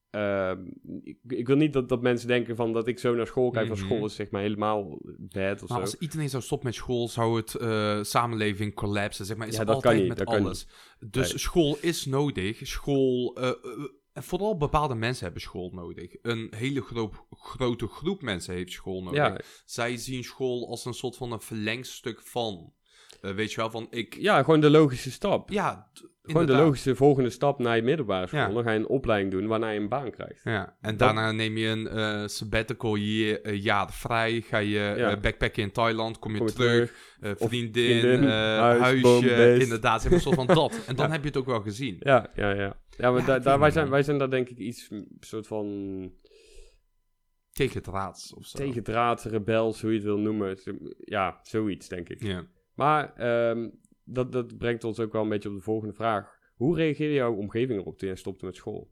ehm, 0.10 0.60
ik, 1.03 1.17
ik 1.27 1.47
wil 1.47 1.56
niet 1.56 1.73
dat, 1.73 1.89
dat 1.89 2.01
mensen 2.01 2.27
denken 2.27 2.56
van 2.56 2.73
dat 2.73 2.88
ik 2.88 2.99
zo 2.99 3.15
naar 3.15 3.27
school 3.27 3.49
kijk. 3.51 3.67
Mhm. 3.67 3.75
Van 3.77 3.86
school 3.88 4.06
is 4.06 4.15
zeg 4.15 4.29
maar 4.32 4.41
helemaal 4.41 4.99
bad 5.17 5.63
of 5.63 5.69
Maar 5.69 5.77
zo. 5.77 5.84
als 5.84 5.97
iedereen 5.97 6.29
zou 6.29 6.43
stoppen 6.43 6.67
met 6.67 6.75
school, 6.77 7.08
zou 7.08 7.38
het 7.38 7.56
eh, 7.56 8.03
samenleving 8.03 8.73
collapsen. 8.73 9.25
Zeg 9.25 9.38
maar, 9.38 9.47
is 9.47 9.53
Ja, 9.58 9.63
dat 9.63 9.67
kan 9.67 9.75
altijd 9.75 9.97
niet, 9.99 10.08
met 10.08 10.17
dat 10.17 10.27
kan 10.27 10.45
alles. 10.45 10.67
Dus 11.10 11.29
Nee. 11.29 11.39
school 11.39 11.77
is 11.82 12.06
nodig. 12.06 12.60
School, 12.67 13.36
eh, 13.36 13.51
en 14.13 14.23
vooral 14.23 14.58
bepaalde 14.58 14.95
mensen 14.95 15.23
hebben 15.23 15.41
school 15.41 15.69
nodig. 15.73 16.15
Een 16.21 16.54
hele 16.56 16.82
gro- 16.82 17.26
grote 17.32 17.88
groep 17.88 18.21
mensen 18.21 18.54
heeft 18.54 18.71
school 18.71 19.04
nodig. 19.04 19.17
ja, 19.19 19.39
Zij 19.65 19.97
zien 19.97 20.23
school 20.23 20.69
als 20.69 20.86
een 20.86 20.93
soort 20.93 21.15
van 21.15 21.32
een 21.32 21.41
verlengstuk 21.41 22.21
van. 22.21 22.73
Eh, 23.21 23.32
weet 23.32 23.52
je 23.52 23.56
wel, 23.58 23.69
van 23.71 23.88
ik... 23.89 24.15
ja, 24.15 24.43
gewoon 24.43 24.60
de 24.60 24.69
logische 24.69 25.12
stap. 25.12 25.49
Ja, 25.49 25.91
Gewoon 26.25 26.45
de 26.45 26.53
logische 26.53 26.95
volgende 26.95 27.29
stap 27.29 27.59
naar 27.59 27.75
je 27.75 27.81
middelbare 27.81 28.27
school. 28.27 28.39
Ja. 28.39 28.49
Dan 28.53 28.63
ga 28.63 28.71
je 28.71 28.79
een 28.79 28.88
opleiding 28.88 29.31
doen 29.31 29.47
waarna 29.47 29.69
je 29.69 29.79
een 29.79 29.89
baan 29.89 30.12
krijgt. 30.12 30.41
Ja, 30.43 30.65
en 30.81 30.89
Dat- 30.89 30.99
daarna 30.99 31.31
neem 31.31 31.57
je 31.57 31.67
een 31.67 31.88
eh, 31.88 32.27
sabbatical 32.27 32.97
year, 32.97 33.41
eh, 33.41 33.63
jaar 33.63 33.91
vrij. 33.93 34.41
Ga 34.41 34.57
je 34.57 34.69
Ja. 34.69 34.95
eh, 34.95 35.19
backpacken 35.21 35.63
in 35.63 35.71
Thailand, 35.71 36.19
kom 36.19 36.31
je 36.31 36.38
Kom 36.38 36.47
je 36.47 36.53
terug. 36.53 36.93
Of 37.39 37.47
vriendin, 37.49 37.99
vriendin, 37.99 38.29
huis, 38.29 38.79
huisje, 38.81 39.57
inderdaad. 39.59 40.01
Zeg 40.01 40.09
maar, 40.12 40.19
een 40.19 40.25
soort 40.25 40.36
van 40.36 40.55
dat. 40.55 40.71
En 40.88 40.95
dan 40.95 41.05
Ja. 41.05 41.12
heb 41.12 41.21
je 41.21 41.27
het 41.27 41.38
ook 41.38 41.45
wel 41.45 41.62
gezien. 41.62 41.95
Ja, 41.99 42.29
ja, 42.36 42.49
ja. 42.51 42.79
Ja, 42.97 43.12
maar 43.12 43.25
daar 43.25 43.41
wij, 43.43 43.57
het 43.63 43.73
zijn, 43.73 43.89
wij 43.89 44.03
zijn 44.03 44.17
daar 44.17 44.29
denk 44.29 44.49
ik 44.49 44.57
iets 44.57 44.89
soort 45.19 45.47
van 45.47 45.67
Tegen 47.51 47.77
het 47.77 47.88
raads 47.88 48.33
of 48.33 48.45
zo. 48.45 48.57
tegendraad, 48.57 49.23
rebels, 49.23 49.81
hoe 49.81 49.89
je 49.89 49.95
het 49.95 50.05
wil 50.05 50.17
noemen. 50.17 50.57
Ja, 50.97 51.39
zoiets 51.41 51.88
denk 51.88 52.09
ik. 52.09 52.23
Ja. 52.23 52.45
Maar 52.75 53.13
ehm, 53.15 53.69
dat, 54.03 54.31
dat 54.31 54.57
brengt 54.57 54.83
ons 54.83 54.99
ook 54.99 55.11
wel 55.11 55.21
een 55.21 55.29
beetje 55.29 55.49
op 55.49 55.55
de 55.55 55.61
volgende 55.61 55.93
vraag. 55.93 56.37
Hoe 56.55 56.75
reageerde 56.75 57.13
jouw 57.13 57.33
omgeving 57.33 57.79
erop 57.79 57.97
toen 57.97 58.07
jij 58.07 58.17
stopte 58.17 58.45
met 58.45 58.55
school? 58.55 58.91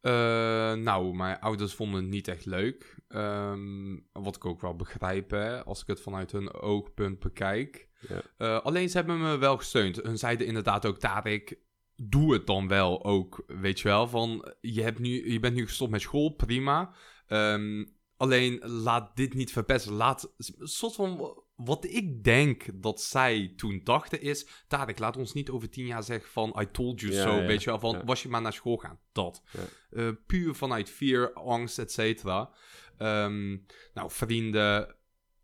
Eh, 0.00 0.72
nou, 0.74 1.14
mijn 1.14 1.40
ouders 1.40 1.74
vonden 1.74 2.00
het 2.00 2.10
niet 2.10 2.28
echt 2.28 2.46
leuk. 2.46 2.98
Ehm, 3.08 3.98
wat 4.12 4.36
ik 4.36 4.44
ook 4.44 4.60
wel 4.60 4.76
begrijp, 4.76 5.30
hè, 5.30 5.64
als 5.64 5.80
ik 5.80 5.86
het 5.86 6.00
vanuit 6.00 6.32
hun 6.32 6.52
oogpunt 6.52 7.18
bekijk. 7.18 7.88
Ja. 8.08 8.22
Eh, 8.36 8.64
alleen 8.64 8.88
ze 8.88 8.96
hebben 8.96 9.20
me 9.20 9.38
wel 9.38 9.56
gesteund. 9.56 10.02
Hun 10.02 10.18
zeiden 10.18 10.46
inderdaad 10.46 10.86
ook, 10.86 10.98
Tarek, 10.98 11.58
doe 11.96 12.32
het 12.32 12.46
dan 12.46 12.68
wel 12.68 13.04
ook, 13.04 13.44
weet 13.46 13.80
je 13.80 13.88
wel. 13.88 14.08
Van, 14.08 14.54
je, 14.60 14.82
hebt 14.82 14.98
nu, 14.98 15.32
je 15.32 15.40
bent 15.40 15.54
nu 15.54 15.66
gestopt 15.66 15.90
met 15.90 16.00
school, 16.00 16.30
prima. 16.30 16.94
Ehm, 17.26 17.84
alleen, 18.16 18.58
laat 18.64 19.16
dit 19.16 19.34
niet 19.34 19.52
verpesten. 19.52 19.92
Laat, 19.92 20.34
een 20.36 20.68
soort 20.68 20.94
van, 20.94 21.42
wat 21.64 21.84
ik 21.84 22.24
denk 22.24 22.82
dat 22.82 23.00
zij 23.00 23.52
toen 23.56 23.80
dachten 23.84 24.20
is... 24.20 24.46
Tarek, 24.68 24.98
laat 24.98 25.16
ons 25.16 25.32
niet 25.32 25.50
over 25.50 25.70
tien 25.70 25.86
jaar 25.86 26.02
zeggen 26.02 26.30
van, 26.30 26.56
I 26.60 26.70
told 26.70 27.00
you 27.00 27.12
Ja, 27.12 27.22
so, 27.22 27.34
ja, 27.34 27.46
weet 27.46 27.62
je 27.62 27.70
wel. 27.70 27.78
Van, 27.78 27.92
ja. 27.92 28.04
was 28.04 28.22
je 28.22 28.28
maar 28.28 28.42
naar 28.42 28.52
school 28.52 28.76
gaan, 28.76 28.98
dat. 29.12 29.42
Eh, 29.90 30.08
puur 30.26 30.54
vanuit 30.54 30.90
fear, 30.90 31.32
angst, 31.32 31.78
et 31.78 31.92
cetera. 31.92 32.50
Ehm, 32.98 33.50
nou, 33.94 34.10
vrienden, 34.10 34.94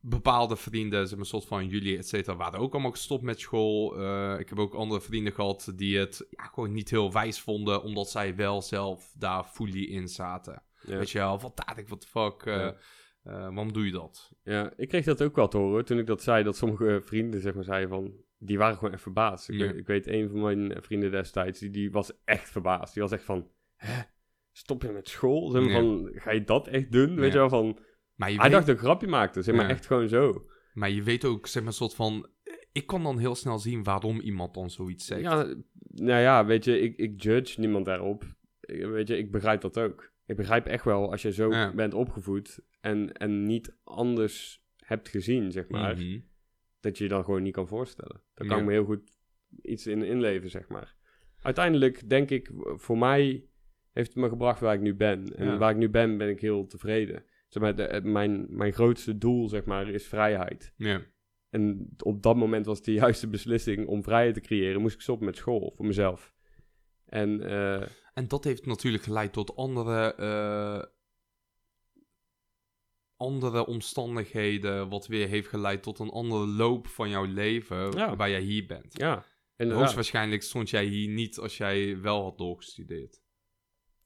bepaalde 0.01 0.57
vrienden, 0.57 1.01
zeg 1.01 1.11
maar, 1.11 1.21
een 1.21 1.27
soort 1.27 1.47
van 1.47 1.67
jullie, 1.69 1.99
et 1.99 2.09
cetera, 2.09 2.37
waren 2.37 2.61
ook 2.61 2.73
allemaal 2.73 2.91
gestopt 2.91 3.23
met 3.23 3.41
school. 3.41 3.99
Eh, 3.99 4.39
ik 4.39 4.49
heb 4.49 4.59
ook 4.59 4.75
andere 4.75 5.01
vrienden 5.01 5.33
gehad 5.33 5.73
die 5.75 5.99
het 5.99 6.27
ja, 6.31 6.45
gewoon 6.45 6.73
niet 6.73 6.91
heel 6.91 7.13
wijs 7.13 7.41
vonden, 7.41 7.83
omdat 7.83 8.11
zij 8.11 8.37
wel 8.37 8.63
zelf 8.63 9.13
daar 9.19 9.45
fully 9.45 9.85
in 9.85 10.09
zaten. 10.09 10.63
Weet 10.81 11.11
je 11.11 11.19
wel, 11.19 11.41
wat 11.41 11.63
ik, 11.77 11.89
what 11.89 12.01
the 12.01 12.07
fuck, 12.07 12.43
eh, 12.43 12.69
Eh, 13.27 13.33
waarom 13.33 13.73
doe 13.73 13.85
je 13.87 13.93
dat? 13.93 14.33
Ja, 14.43 14.73
ik 14.77 14.89
kreeg 14.89 15.05
dat 15.05 15.23
ook 15.23 15.37
wel 15.37 15.49
te 15.49 15.57
horen 15.57 15.85
toen 15.85 15.99
ik 15.99 16.07
dat 16.07 16.23
zei. 16.23 16.45
Dat 16.45 16.57
sommige 16.57 17.01
vrienden 17.05 17.41
zeg 17.41 17.55
maar 17.55 17.65
zeiden 17.65 17.89
van... 17.89 18.13
Die 18.39 18.59
waren 18.59 18.77
gewoon 18.77 18.93
echt 18.93 19.03
verbaasd. 19.03 19.49
Ik, 19.49 19.59
Ja. 19.59 19.73
ik 19.73 19.87
weet, 19.87 20.07
een 20.07 20.29
van 20.29 20.41
mijn 20.41 20.83
vrienden 20.83 21.11
destijds, 21.11 21.59
die, 21.59 21.71
die 21.71 21.91
was 21.91 22.13
echt 22.25 22.51
verbaasd. 22.51 22.93
Die 22.95 23.03
was 23.03 23.13
echt 23.13 23.25
van... 23.25 23.49
Hè? 23.77 24.03
Stop 24.53 24.83
je 24.83 24.89
met 24.89 25.09
school? 25.09 25.51
Zeg 25.51 25.63
maar 25.63 25.71
Ja. 25.71 25.79
van, 25.79 26.11
ga 26.15 26.31
je 26.33 26.45
dat 26.45 26.69
echt 26.69 26.93
doen? 26.93 27.15
Weet 27.15 27.33
je 27.33 27.39
wel, 27.39 27.49
van... 27.49 27.79
Maar 28.15 28.31
je, 28.31 28.35
Hij 28.35 28.45
weet, 28.45 28.53
dacht 28.53 28.67
dat 28.67 28.75
ik 28.75 28.81
een 28.81 28.87
grapje 28.89 29.07
maakte. 29.07 29.43
Zeg 29.43 29.55
maar 29.55 29.69
echt 29.69 29.87
gewoon 29.87 30.09
zo. 30.09 30.47
maar 30.75 30.91
je 30.91 31.03
weet 31.03 31.25
ook, 31.25 31.47
zeg 31.47 31.63
maar, 31.63 31.73
soort 31.73 31.95
van... 31.95 32.29
Ik 32.73 32.87
kan 32.87 33.03
dan 33.03 33.19
heel 33.19 33.35
snel 33.35 33.59
zien 33.59 33.83
waarom 33.83 34.21
iemand 34.21 34.55
dan 34.55 34.71
zoiets 34.71 35.07
zegt. 35.07 35.21
Ja, 35.21 35.55
nou 35.89 36.21
ja, 36.21 36.45
weet 36.47 36.65
je, 36.65 36.81
ik, 36.81 36.97
ik 36.97 37.23
judge 37.23 37.61
niemand 37.61 37.85
daarop. 37.85 38.25
Ik- 38.67 38.85
Weet 38.87 39.09
je, 39.09 39.17
ik 39.19 39.31
begrijp 39.31 39.61
dat 39.61 39.79
ook. 39.79 40.13
Ik 40.27 40.37
begrijp 40.37 40.67
echt 40.67 40.85
wel 40.85 41.11
als 41.11 41.23
je 41.23 41.33
zo 41.33 41.51
Ja. 41.51 41.75
bent 41.75 41.95
opgevoed 41.95 42.61
en, 42.81 43.13
en 43.13 43.43
niet 43.43 43.77
anders 43.85 44.65
hebt 44.77 45.09
gezien, 45.09 45.53
zeg 45.53 45.69
maar, 45.69 45.97
Mhm. 45.97 46.19
dat 46.81 46.99
je 46.99 47.05
je 47.05 47.11
dan 47.11 47.25
gewoon 47.25 47.43
niet 47.43 47.55
kan 47.55 47.69
voorstellen. 47.69 48.23
Daar 48.35 48.47
kan 48.47 48.57
Ja. 48.57 48.63
ik 48.63 48.69
me 48.69 48.73
heel 48.73 48.85
goed 48.85 49.11
iets 49.63 49.87
in 49.87 50.03
inleven, 50.03 50.51
zeg 50.51 50.69
maar. 50.69 50.95
Uiteindelijk 51.43 52.09
denk 52.09 52.31
ik, 52.31 52.51
voor 52.55 52.99
mij 52.99 53.45
heeft 53.93 54.15
me 54.15 54.29
gebracht 54.29 54.61
waar 54.61 54.75
ik 54.75 54.81
nu 54.81 54.95
ben. 54.95 55.37
En 55.37 55.47
Ja. 55.47 55.57
waar 55.59 55.71
ik 55.71 55.77
nu 55.77 55.89
ben, 55.89 56.17
ben 56.19 56.29
ik 56.29 56.41
heel 56.41 56.67
tevreden. 56.67 57.25
Zeg 57.49 57.63
maar, 57.63 57.75
de, 57.77 57.83
het- 57.83 58.05
mijn, 58.05 58.47
mijn 58.49 58.73
grootste 58.73 59.19
doel, 59.19 59.49
zeg 59.49 59.65
maar, 59.65 59.89
is 59.89 60.07
vrijheid. 60.07 60.73
Ja. 60.77 61.01
En 61.51 61.89
op 62.03 62.23
dat 62.23 62.37
moment 62.37 62.67
was 62.67 62.77
het 62.77 62.87
de 62.87 62.93
juiste 62.93 63.29
beslissing 63.29 63.87
om 63.87 64.03
vrijheid 64.03 64.35
te 64.35 64.41
creëren. 64.41 64.81
Moest 64.81 64.95
ik 64.95 65.01
stoppen 65.01 65.27
met 65.27 65.37
school 65.37 65.73
voor 65.77 65.87
mezelf. 65.87 66.35
En 67.05 67.41
eh, 67.41 67.83
En 68.17 68.29
dat 68.29 68.45
heeft 68.45 68.67
natuurlijk 68.67 69.03
geleid 69.05 69.33
tot 69.33 69.57
andere, 69.57 70.15
eh, 70.15 70.83
andere 73.17 73.67
omstandigheden, 73.67 74.89
wat 74.89 75.07
weer 75.07 75.29
heeft 75.29 75.49
geleid 75.49 75.83
tot 75.83 75.99
een 75.99 76.11
andere 76.11 76.47
loop 76.47 76.87
van 76.87 77.09
jouw 77.09 77.25
leven, 77.25 77.91
Ja. 77.97 78.17
waar 78.17 78.31
jij 78.31 78.41
hier 78.41 78.67
bent. 78.67 78.99
ja, 78.99 79.25
inderdaad. 79.57 79.79
Hoogstwaarschijnlijk 79.83 80.43
stond 80.43 80.71
jij 80.71 80.85
hier 80.85 81.09
niet 81.09 81.39
als 81.39 81.57
jij 81.57 82.01
wel 82.01 82.23
had 82.23 82.39
doorgestudeerd. 82.39 83.21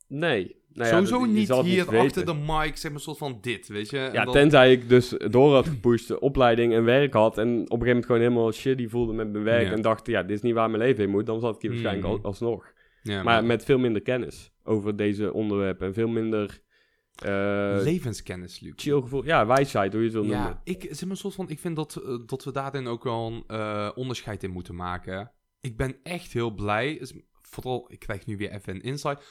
Nee. 0.07 0.59
Nou 0.73 0.89
ja, 0.89 0.95
Sowieso 0.95 1.19
dat- 1.19 1.29
niet 1.29 1.73
hier 1.73 1.99
achter 1.99 2.27
de 2.27 2.35
mic, 2.35 2.77
zeg 2.77 2.83
maar, 2.83 2.93
een 2.93 3.01
soort 3.01 3.19
van 3.19 3.39
dit, 3.41 3.69
weet 3.69 3.91
je? 3.91 3.99
En 3.99 4.13
Ja, 4.13 4.25
dan- 4.25 4.33
tenzij 4.33 4.73
ik 4.73 4.89
dus 4.89 5.09
door 5.31 5.55
had 5.55 5.67
gepusht, 5.69 6.19
opleiding 6.19 6.73
en 6.73 6.85
werk 6.85 7.13
had. 7.13 7.39
En 7.39 7.47
op 7.49 7.57
een 7.57 7.63
gegeven 7.65 7.87
moment 7.87 8.07
gewoon 8.07 8.21
helemaal 8.21 8.53
shitty 8.53 8.89
voelde 8.89 9.13
met 9.13 9.33
mijn 9.33 9.45
werk. 9.45 9.67
Ja. 9.67 9.73
En 9.73 9.83
dacht, 9.83 10.07
ja, 10.07 10.23
dit 10.23 10.37
is 10.37 10.43
niet 10.43 10.55
waar 10.55 10.71
mijn 10.71 10.83
leven 10.83 11.01
heen 11.03 11.11
moet. 11.11 11.27
Dan 11.27 11.41
zat 11.41 11.55
ik 11.55 11.61
hier 11.63 11.71
Mm. 11.71 11.83
waarschijnlijk 11.83 12.15
al, 12.15 12.25
alsnog. 12.29 12.73
Ja, 13.03 13.23
Maar 13.23 13.45
met 13.45 13.65
veel 13.65 13.79
minder 13.79 14.03
kennis 14.03 14.51
over 14.65 14.97
deze 14.97 15.33
onderwerpen. 15.33 15.87
En 15.87 15.95
veel 15.95 16.09
minder 16.09 16.63
eh, 17.15 17.79
levenskennis, 17.83 18.61
Luc. 18.61 18.73
chill 18.77 19.01
gevoel. 19.01 19.25
Ja, 19.25 19.47
wijsheid, 19.47 19.93
hoe 19.93 20.01
je 20.03 20.07
het 20.07 20.17
wil 20.17 20.25
Ja, 20.25 20.43
noemen. 20.43 20.61
ik, 20.65 20.87
zeg 20.91 21.09
maar, 21.09 21.17
soort 21.17 21.35
van, 21.35 21.49
ik 21.49 21.59
vind 21.59 21.77
dat, 21.77 21.97
eh, 21.97 22.19
dat 22.27 22.45
we 22.45 22.53
daarin 22.53 22.87
ook 22.87 23.05
wel 23.05 23.27
een 23.27 23.45
eh, 23.47 23.91
onderscheid 23.95 24.43
in 24.43 24.51
moeten 24.51 24.75
maken. 24.75 25.33
Ik 25.61 25.77
ben 25.77 25.97
echt 26.03 26.33
heel 26.33 26.51
blij, 26.51 27.07
vooral, 27.43 27.87
ik 27.93 27.99
krijg 27.99 28.27
nu 28.27 28.37
weer 28.37 28.51
even 28.51 28.75
een 28.75 28.83
insight. 28.83 29.25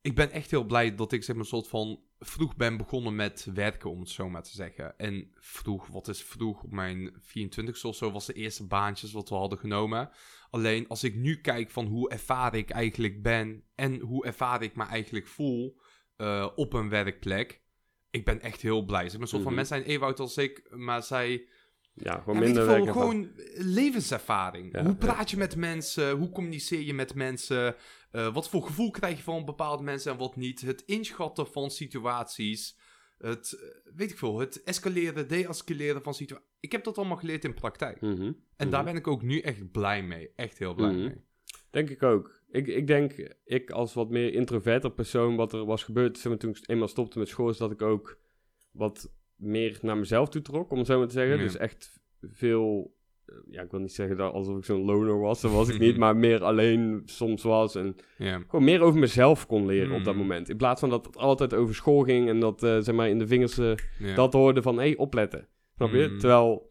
Ik 0.00 0.14
ben 0.14 0.30
echt 0.30 0.50
heel 0.50 0.64
blij 0.64 0.94
dat 0.94 1.12
ik 1.12 1.22
zeg 1.22 1.34
maar, 1.34 1.44
een 1.44 1.50
soort 1.50 1.68
van 1.68 2.00
vroeg 2.22 2.56
ben 2.56 2.76
begonnen 2.76 3.14
met 3.14 3.48
werken, 3.54 3.90
om 3.90 4.00
het 4.00 4.08
zo 4.08 4.28
maar 4.28 4.42
te 4.42 4.50
zeggen. 4.50 4.98
En 4.98 5.30
vroeg, 5.34 5.86
wat 5.86 6.08
is 6.08 6.22
vroeg? 6.22 6.62
Op 6.62 6.72
mijn 6.72 7.12
24ste 7.22 7.82
of 7.82 7.96
zo 7.96 8.10
was 8.12 8.26
de 8.26 8.32
eerste 8.32 8.66
baantjes 8.66 9.12
wat 9.12 9.28
we 9.28 9.34
hadden 9.34 9.58
genomen. 9.58 10.10
Alleen 10.50 10.88
als 10.88 11.04
ik 11.04 11.14
nu 11.14 11.40
kijk 11.40 11.70
van 11.70 11.86
hoe 11.86 12.10
ervaren 12.10 12.58
ik 12.58 12.70
eigenlijk 12.70 13.22
ben 13.22 13.64
en 13.74 14.00
hoe 14.00 14.24
ervaren 14.26 14.66
ik 14.66 14.76
me 14.76 14.84
eigenlijk 14.84 15.26
voel 15.26 15.80
eh, 16.16 16.48
op 16.54 16.72
een 16.72 16.88
werkplek. 16.88 17.60
Ik 18.10 18.24
ben 18.24 18.40
echt 18.40 18.60
heel 18.60 18.84
blij. 18.84 19.08
Zeg 19.08 19.18
maar, 19.18 19.28
soort 19.28 19.42
van 19.42 19.52
Mhm. 19.52 19.60
mensen 19.60 19.76
zijn 19.76 19.88
even 19.88 20.06
oud 20.06 20.20
als 20.20 20.36
ik, 20.36 20.62
maar 20.70 21.02
zij... 21.02 21.46
Ja, 21.94 22.18
gewoon 22.18 22.34
Ja, 22.34 22.40
minder 22.40 22.64
veel, 22.64 22.84
levenservaring. 23.54 24.72
Ja, 24.72 24.80
hoe 24.80 24.90
ja. 24.90 24.96
praat 24.96 25.30
je 25.30 25.36
met 25.36 25.56
mensen? 25.56 26.10
Hoe 26.16 26.30
communiceer 26.30 26.80
je 26.80 26.94
met 26.94 27.14
mensen? 27.14 27.74
Eh, 28.10 28.34
wat 28.34 28.48
voor 28.48 28.62
gevoel 28.62 28.90
krijg 28.90 29.16
je 29.16 29.22
van 29.22 29.44
bepaalde 29.44 29.82
mensen 29.82 30.12
en 30.12 30.18
wat 30.18 30.36
niet? 30.36 30.60
Het 30.60 30.82
inschatten 30.86 31.46
van 31.46 31.70
situaties. 31.70 32.78
Het, 33.18 33.52
eh, 33.52 33.94
weet 33.94 34.10
ik 34.10 34.18
veel, 34.18 34.38
het 34.38 34.62
escaleren, 34.62 35.28
de-escaleren 35.28 36.02
van 36.02 36.14
situaties. 36.14 36.48
Ik 36.60 36.72
heb 36.72 36.84
dat 36.84 36.98
allemaal 36.98 37.16
geleerd 37.16 37.44
in 37.44 37.54
praktijk. 37.54 38.00
Mhm, 38.00 38.22
En 38.22 38.36
mhm. 38.56 38.70
daar 38.70 38.84
ben 38.84 38.96
ik 38.96 39.06
ook 39.06 39.22
nu 39.22 39.40
echt 39.40 39.70
blij 39.70 40.02
mee. 40.02 40.32
Echt 40.36 40.58
heel 40.58 40.74
blij 40.74 40.90
Mhm. 40.92 41.00
mee. 41.00 41.24
Denk 41.70 41.90
ik 41.90 42.02
ook. 42.02 42.42
Ik, 42.50 42.66
ik 42.66 42.86
denk, 42.86 43.12
ik 43.44 43.70
als 43.70 43.94
wat 43.94 44.10
meer 44.10 44.32
introverte 44.32 44.90
persoon, 44.90 45.36
wat 45.36 45.52
er 45.52 45.64
was 45.64 45.84
gebeurd 45.84 46.16
zeg 46.18 46.28
maar, 46.28 46.38
toen 46.38 46.50
ik 46.50 46.68
eenmaal 46.68 46.88
stopte 46.88 47.18
met 47.18 47.28
school, 47.28 47.48
is 47.48 47.56
dat 47.56 47.70
ik 47.70 47.82
ook 47.82 48.18
wat 48.70 49.12
meer 49.36 49.78
naar 49.82 49.96
mezelf 49.96 50.28
toe 50.28 50.42
trok, 50.42 50.70
om 50.70 50.78
het 50.78 50.86
zo 50.86 50.98
maar 50.98 51.06
te 51.06 51.12
zeggen. 51.12 51.38
Dus 51.38 51.56
echt 51.56 52.00
veel, 52.20 52.96
ja, 53.50 53.62
ik 53.62 53.70
wil 53.70 53.80
niet 53.80 53.92
zeggen 53.92 54.16
dat 54.16 54.32
alsof 54.32 54.56
ik 54.58 54.64
zo'n 54.64 54.84
loner 54.84 55.18
was, 55.20 55.40
dat 55.40 55.50
was 55.52 55.68
ik 55.68 55.78
niet, 55.78 55.96
maar 56.02 56.16
meer 56.16 56.44
alleen 56.44 57.02
soms 57.04 57.42
was 57.42 57.74
en 57.74 57.96
gewoon 58.48 58.64
meer 58.64 58.80
over 58.80 59.00
mezelf 59.00 59.46
kon 59.46 59.66
leren 59.66 59.92
op 59.96 60.04
dat 60.04 60.14
Mhm. 60.14 60.22
moment. 60.22 60.48
In 60.48 60.56
plaats 60.56 60.80
van 60.80 60.90
dat 60.90 61.06
het 61.06 61.16
altijd 61.16 61.54
over 61.54 61.74
school 61.74 62.02
ging 62.02 62.28
en 62.28 62.40
dat, 62.40 62.62
eh, 62.62 62.78
zeg 62.80 62.94
maar, 62.94 63.08
in 63.08 63.18
de 63.18 63.26
vingers 63.26 63.58
eh, 63.58 63.72
Ja. 63.98 64.14
dat 64.14 64.32
hoorde 64.32 64.62
van, 64.62 64.76
hé, 64.76 64.82
hey, 64.82 64.96
opletten. 64.96 65.46
Snap 65.76 65.92
je? 65.92 66.06
Mhm. 66.08 66.18
Terwijl... 66.18 66.68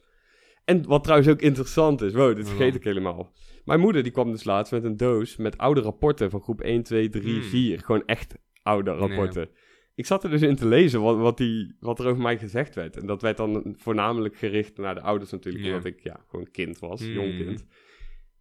En 0.65 0.85
wat 0.87 1.03
trouwens 1.03 1.29
ook 1.29 1.41
interessant 1.41 2.01
is, 2.01 2.13
wow, 2.13 2.35
dit 2.35 2.47
vergeet 2.49 2.75
ik 2.75 2.83
helemaal. 2.83 3.31
Mijn 3.65 3.79
moeder 3.79 4.03
die 4.03 4.11
kwam 4.11 4.31
dus 4.31 4.43
laatst 4.43 4.71
met 4.71 4.83
een 4.83 4.97
doos 4.97 5.37
met 5.37 5.57
oude 5.57 5.81
rapporten 5.81 6.29
van 6.29 6.41
groep 6.41 6.61
1, 6.61 6.83
2, 6.83 7.09
3, 7.09 7.33
Hmm. 7.39 7.43
4. 7.43 7.79
Gewoon 7.79 8.03
echt 8.05 8.35
oude 8.63 8.91
rapporten. 8.91 9.49
Ik 9.99 10.05
zat 10.05 10.23
er 10.23 10.29
dus 10.29 10.41
in 10.41 10.55
te 10.55 10.67
lezen 10.67 11.01
wat, 11.01 11.17
wat, 11.17 11.37
die, 11.37 11.75
wat 11.79 11.99
er 11.99 12.07
over 12.07 12.21
mij 12.21 12.37
gezegd 12.37 12.75
werd. 12.75 12.97
En 12.97 13.05
dat 13.05 13.21
werd 13.21 13.37
dan 13.37 13.75
voornamelijk 13.77 14.35
gericht 14.35 14.77
naar 14.77 14.95
de 14.95 15.01
ouders 15.01 15.31
natuurlijk, 15.31 15.65
omdat 15.65 15.85
ik 15.85 15.99
ja, 16.03 16.19
gewoon 16.27 16.51
kind 16.51 16.79
was, 16.79 17.01
Hmm. 17.01 17.11
jong 17.13 17.37
kind. 17.37 17.65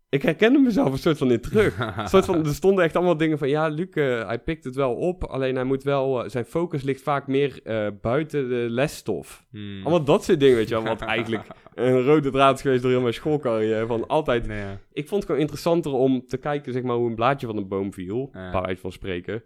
Ik 0.08 0.22
herkende 0.22 0.58
mezelf 0.58 0.92
een 0.92 0.98
soort 0.98 1.18
van 1.18 1.30
in 1.30 1.40
terug. 1.40 1.78
Een 1.98 2.08
soort 2.08 2.24
van, 2.24 2.44
er 2.46 2.54
stonden 2.54 2.84
echt 2.84 2.96
allemaal 2.96 3.16
dingen 3.16 3.38
van, 3.38 3.48
ja, 3.48 3.68
Luc, 3.68 3.88
eh, 3.90 4.26
hij 4.26 4.38
pikt 4.38 4.64
het 4.64 4.74
wel 4.74 4.94
op, 4.94 5.24
alleen 5.24 5.54
hij 5.54 5.64
moet 5.64 5.82
wel, 5.82 6.24
eh, 6.24 6.30
zijn 6.30 6.44
focus 6.44 6.82
ligt 6.82 7.02
vaak 7.02 7.26
meer 7.26 7.60
eh, 7.64 7.86
buiten 8.00 8.48
de 8.48 8.66
lesstof. 8.70 9.46
Hmm. 9.50 9.80
Allemaal 9.80 10.04
dat 10.04 10.24
soort 10.24 10.40
dingen, 10.40 10.56
weet 10.56 10.68
je 10.68 10.74
wel, 10.74 10.84
wat 10.84 11.00
eigenlijk 11.16 11.46
een 11.74 12.02
rode 12.02 12.30
draad 12.30 12.54
is 12.56 12.62
geweest 12.62 12.82
door 12.82 12.90
heel 12.90 13.00
mijn 13.00 13.14
schoolcarrière. 13.14 13.86
Van 13.86 14.06
altijd, 14.06 14.46
Nee, 14.46 14.58
ja. 14.58 14.80
ik 14.92 15.08
vond 15.08 15.14
het 15.14 15.24
gewoon 15.24 15.40
interessanter 15.40 15.92
om 15.92 16.26
te 16.26 16.36
kijken, 16.36 16.72
zeg 16.72 16.82
maar, 16.82 16.96
hoe 16.96 17.08
een 17.08 17.14
blaadje 17.14 17.46
van 17.46 17.56
een 17.56 17.68
boom 17.68 17.92
viel, 17.92 18.28
Ja. 18.32 18.50
bij 18.50 18.60
wijze 18.60 18.80
van 18.80 18.92
spreken, 18.92 19.42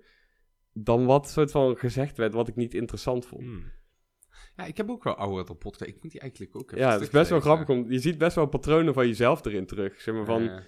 dan 0.72 1.04
wat 1.06 1.28
soort 1.28 1.50
van 1.50 1.76
gezegd 1.76 2.16
werd, 2.16 2.34
wat 2.34 2.48
ik 2.48 2.56
niet 2.56 2.74
interessant 2.74 3.26
vond. 3.26 3.42
Hmm. 3.42 3.64
Ja, 4.56 4.64
ik 4.64 4.76
heb 4.76 4.90
ook 4.90 5.04
wel 5.04 5.14
oude 5.14 5.42
rapporten. 5.46 5.88
Ik 5.88 6.02
moet 6.02 6.10
die 6.12 6.20
eigenlijk 6.20 6.56
ook 6.56 6.70
even 6.72 6.84
Ja, 6.84 6.92
het 6.92 7.00
is 7.00 7.10
best 7.10 7.30
wel 7.30 7.40
grappig, 7.40 7.68
om, 7.68 7.90
je 7.90 7.98
ziet 7.98 8.18
best 8.18 8.36
wel 8.36 8.46
patronen 8.46 8.94
van 8.94 9.06
jezelf 9.06 9.44
erin 9.44 9.66
terug. 9.66 10.00
Zeg 10.00 10.14
maar 10.14 10.24
van, 10.24 10.42
Ja. 10.42 10.62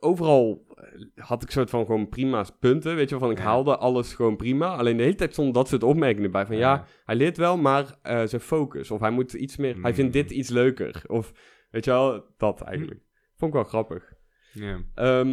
overal 0.00 0.64
eh, 0.74 1.24
had 1.24 1.42
ik 1.42 1.50
soort 1.50 1.70
van 1.70 1.86
gewoon 1.86 2.08
prima's 2.08 2.50
punten, 2.60 2.94
weet 2.94 3.08
je 3.08 3.10
wel, 3.18 3.18
van 3.28 3.30
ik 3.30 3.38
Ja. 3.38 3.44
haalde 3.44 3.76
alles 3.76 4.14
gewoon 4.14 4.36
prima. 4.36 4.76
Alleen 4.76 4.96
de 4.96 5.02
hele 5.02 5.14
tijd 5.14 5.32
stonden 5.32 5.54
dat 5.54 5.68
soort 5.68 5.82
opmerkingen 5.82 6.30
bij, 6.30 6.46
van 6.46 6.56
ja, 6.56 6.86
hij 7.04 7.16
leert 7.16 7.36
wel, 7.36 7.56
maar 7.56 7.98
eh, 8.02 8.24
zijn 8.26 8.40
focus, 8.40 8.90
of 8.90 9.00
hij 9.00 9.10
moet 9.10 9.32
iets 9.32 9.56
meer, 9.56 9.80
hij 9.82 9.94
vindt 9.94 10.14
Mm. 10.14 10.20
dit 10.22 10.30
iets 10.30 10.48
leuker, 10.48 11.02
of 11.06 11.32
weet 11.70 11.84
je 11.84 11.90
wel, 11.90 12.24
dat 12.36 12.60
eigenlijk. 12.60 13.00
Vond 13.36 13.50
ik 13.54 13.56
wel 13.60 13.68
grappig. 13.68 14.12
Ja. 14.52 14.80
Ehm, 14.94 15.28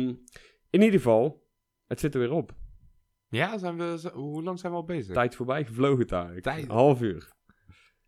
in 0.70 0.82
ieder 0.82 0.92
geval, 1.00 1.48
het 1.88 2.00
zit 2.00 2.14
er 2.14 2.20
weer 2.20 2.32
op. 2.32 2.54
Ja, 3.32 3.58
zijn 3.58 3.78
we, 3.78 3.98
z- 3.98 4.06
hoe 4.12 4.44
lang 4.44 4.60
zijn 4.60 4.72
we 4.72 4.78
al 4.78 4.86
bezig? 4.86 5.14
Tijd 5.14 5.36
voorbij 5.36 5.66
gevlogen 5.66 6.08
daar. 6.08 6.42
Tijd. 6.42 6.64
Een 6.64 6.70
half 6.70 7.02
uur. 7.02 7.32